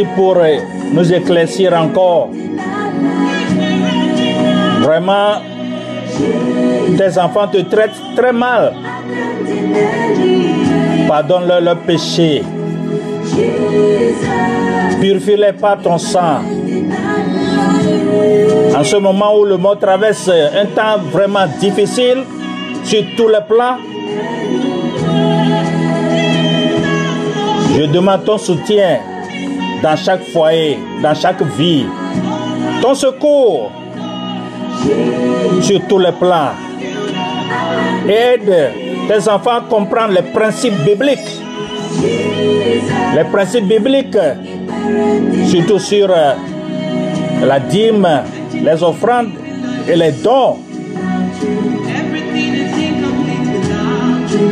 pour 0.03 0.37
euh, 0.37 0.57
nous 0.91 1.13
éclaircir 1.13 1.73
encore. 1.73 2.29
Vraiment, 4.81 5.41
tes 6.97 7.17
enfants 7.17 7.47
te 7.47 7.61
traitent 7.61 8.01
très 8.15 8.33
mal. 8.33 8.73
Pardonne-leur 11.07 11.61
leurs 11.61 11.79
péchés. 11.79 12.43
Purifie-les 14.99 15.53
par 15.53 15.79
ton 15.79 15.97
sang. 15.97 16.41
En 18.77 18.83
ce 18.83 18.97
moment 18.97 19.37
où 19.39 19.45
le 19.45 19.57
monde 19.57 19.79
traverse 19.79 20.29
un 20.29 20.65
temps 20.65 21.01
vraiment 21.11 21.47
difficile 21.59 22.23
sur 22.83 23.03
tous 23.15 23.27
les 23.27 23.39
plans, 23.47 23.77
je 27.77 27.85
demande 27.85 28.23
ton 28.25 28.37
soutien 28.37 28.99
dans 29.81 29.95
chaque 29.95 30.23
foyer, 30.23 30.79
dans 31.01 31.13
chaque 31.13 31.41
vie. 31.57 31.85
Ton 32.81 32.95
secours 32.95 33.71
sur 35.61 35.81
tous 35.87 35.99
les 35.99 36.11
plans. 36.11 36.53
Aide 38.07 38.71
tes 39.07 39.29
enfants 39.29 39.57
à 39.57 39.61
comprendre 39.61 40.13
les 40.13 40.21
principes 40.31 40.77
bibliques. 40.83 41.41
Les 43.15 43.23
principes 43.31 43.67
bibliques, 43.67 44.17
surtout 45.47 45.79
sur 45.79 46.09
euh, 46.09 46.33
la 47.43 47.59
dîme, 47.59 48.07
les 48.53 48.83
offrandes 48.83 49.31
et 49.87 49.95
les 49.95 50.11
dons. 50.11 50.57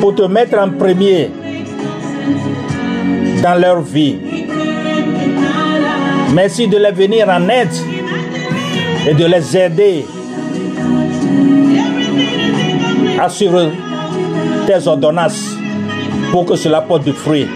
pour 0.04 0.16
te 0.16 0.24
mettre 0.24 0.58
en 0.60 0.70
premier 0.70 1.32
dans 3.42 3.56
leur 3.56 3.82
vie. 3.82 4.43
Merci 6.34 6.68
de 6.68 6.78
les 6.78 6.92
venir 6.92 7.30
en 7.30 7.48
aide 7.48 7.70
et 9.08 9.14
de 9.14 9.26
les 9.26 9.56
aider 9.56 10.06
à 13.20 13.30
suivre 13.30 13.70
tes 14.66 14.88
ordonnances 14.88 15.56
pour 16.32 16.46
que 16.46 16.56
cela 16.56 16.82
porte 16.82 17.04
du 17.04 17.14
fruit. 17.14 17.48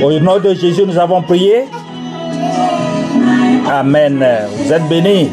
Au 0.00 0.12
nom 0.20 0.38
de 0.38 0.54
Jésus, 0.54 0.82
nous 0.86 0.96
avons 0.96 1.22
prié. 1.22 1.64
Amen. 3.68 4.24
Vous 4.56 4.72
êtes 4.72 4.88
bénis. 4.88 5.28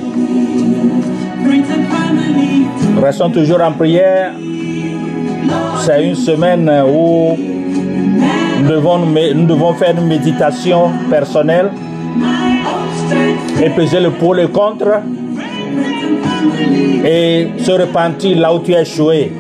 Restons 2.99 3.29
toujours 3.29 3.61
en 3.61 3.73
prière. 3.73 4.31
C'est 5.85 6.03
une 6.03 6.15
semaine 6.15 6.67
où 6.87 7.37
nous 8.61 9.45
devons, 9.45 9.73
faire 9.73 9.95
une 9.97 10.07
méditation 10.07 10.91
personnelle 11.09 11.71
et 13.63 13.69
peser 13.69 13.99
le 13.99 14.11
pour 14.11 14.37
et 14.37 14.43
le 14.43 14.47
contre 14.47 15.01
et 17.05 17.47
se 17.59 17.71
repentir 17.71 18.37
là 18.37 18.53
où 18.53 18.59
tu 18.59 18.75
as 18.75 18.81
échoué. 18.81 19.31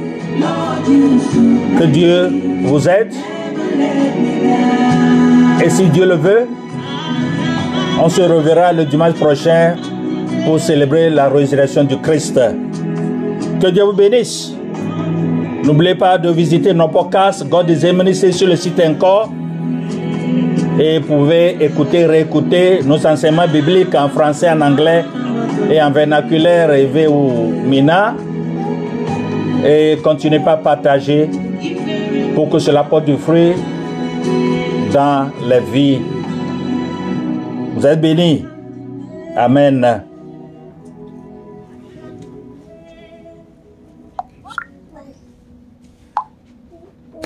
Que 1.79 1.83
Dieu 1.85 2.29
vous 2.63 2.87
aide. 2.87 3.13
Et 5.63 5.69
si 5.69 5.85
Dieu 5.85 6.05
le 6.05 6.15
veut, 6.15 6.47
on 8.01 8.09
se 8.09 8.21
reverra 8.21 8.71
le 8.73 8.85
dimanche 8.85 9.13
prochain 9.13 9.75
pour 10.45 10.59
célébrer 10.59 11.09
la 11.09 11.29
résurrection 11.29 11.83
du 11.83 11.97
Christ. 11.97 12.39
Que 13.59 13.67
Dieu 13.67 13.83
vous 13.83 13.93
bénisse. 13.93 14.53
N'oubliez 15.63 15.95
pas 15.95 16.17
de 16.17 16.29
visiter 16.29 16.73
nos 16.73 16.87
podcasts 16.87 17.47
God 17.47 17.69
is 17.69 17.85
Eminence 17.85 18.29
sur 18.31 18.47
le 18.47 18.55
site 18.55 18.79
encore. 18.79 19.29
Et 20.79 20.99
vous 20.99 21.07
pouvez 21.07 21.57
écouter, 21.59 22.05
réécouter 22.05 22.79
nos 22.85 23.05
enseignements 23.05 23.47
bibliques 23.47 23.95
en 23.95 24.09
français, 24.09 24.49
en 24.49 24.61
anglais 24.61 25.03
et 25.71 25.81
en 25.81 25.91
vernaculaire 25.91 26.71
EV 26.71 27.07
ou 27.07 27.51
Mina. 27.65 28.15
Et 29.65 29.97
continuez 30.03 30.39
pas 30.39 30.53
à 30.53 30.57
partager 30.57 31.29
pour 32.35 32.49
que 32.49 32.59
cela 32.59 32.83
porte 32.83 33.05
du 33.05 33.17
fruit 33.17 33.53
dans 34.93 35.29
les 35.49 35.59
vies. 35.71 35.99
Vous 37.75 37.85
êtes 37.85 37.99
bénis. 37.99 38.45
Amen. 39.35 40.03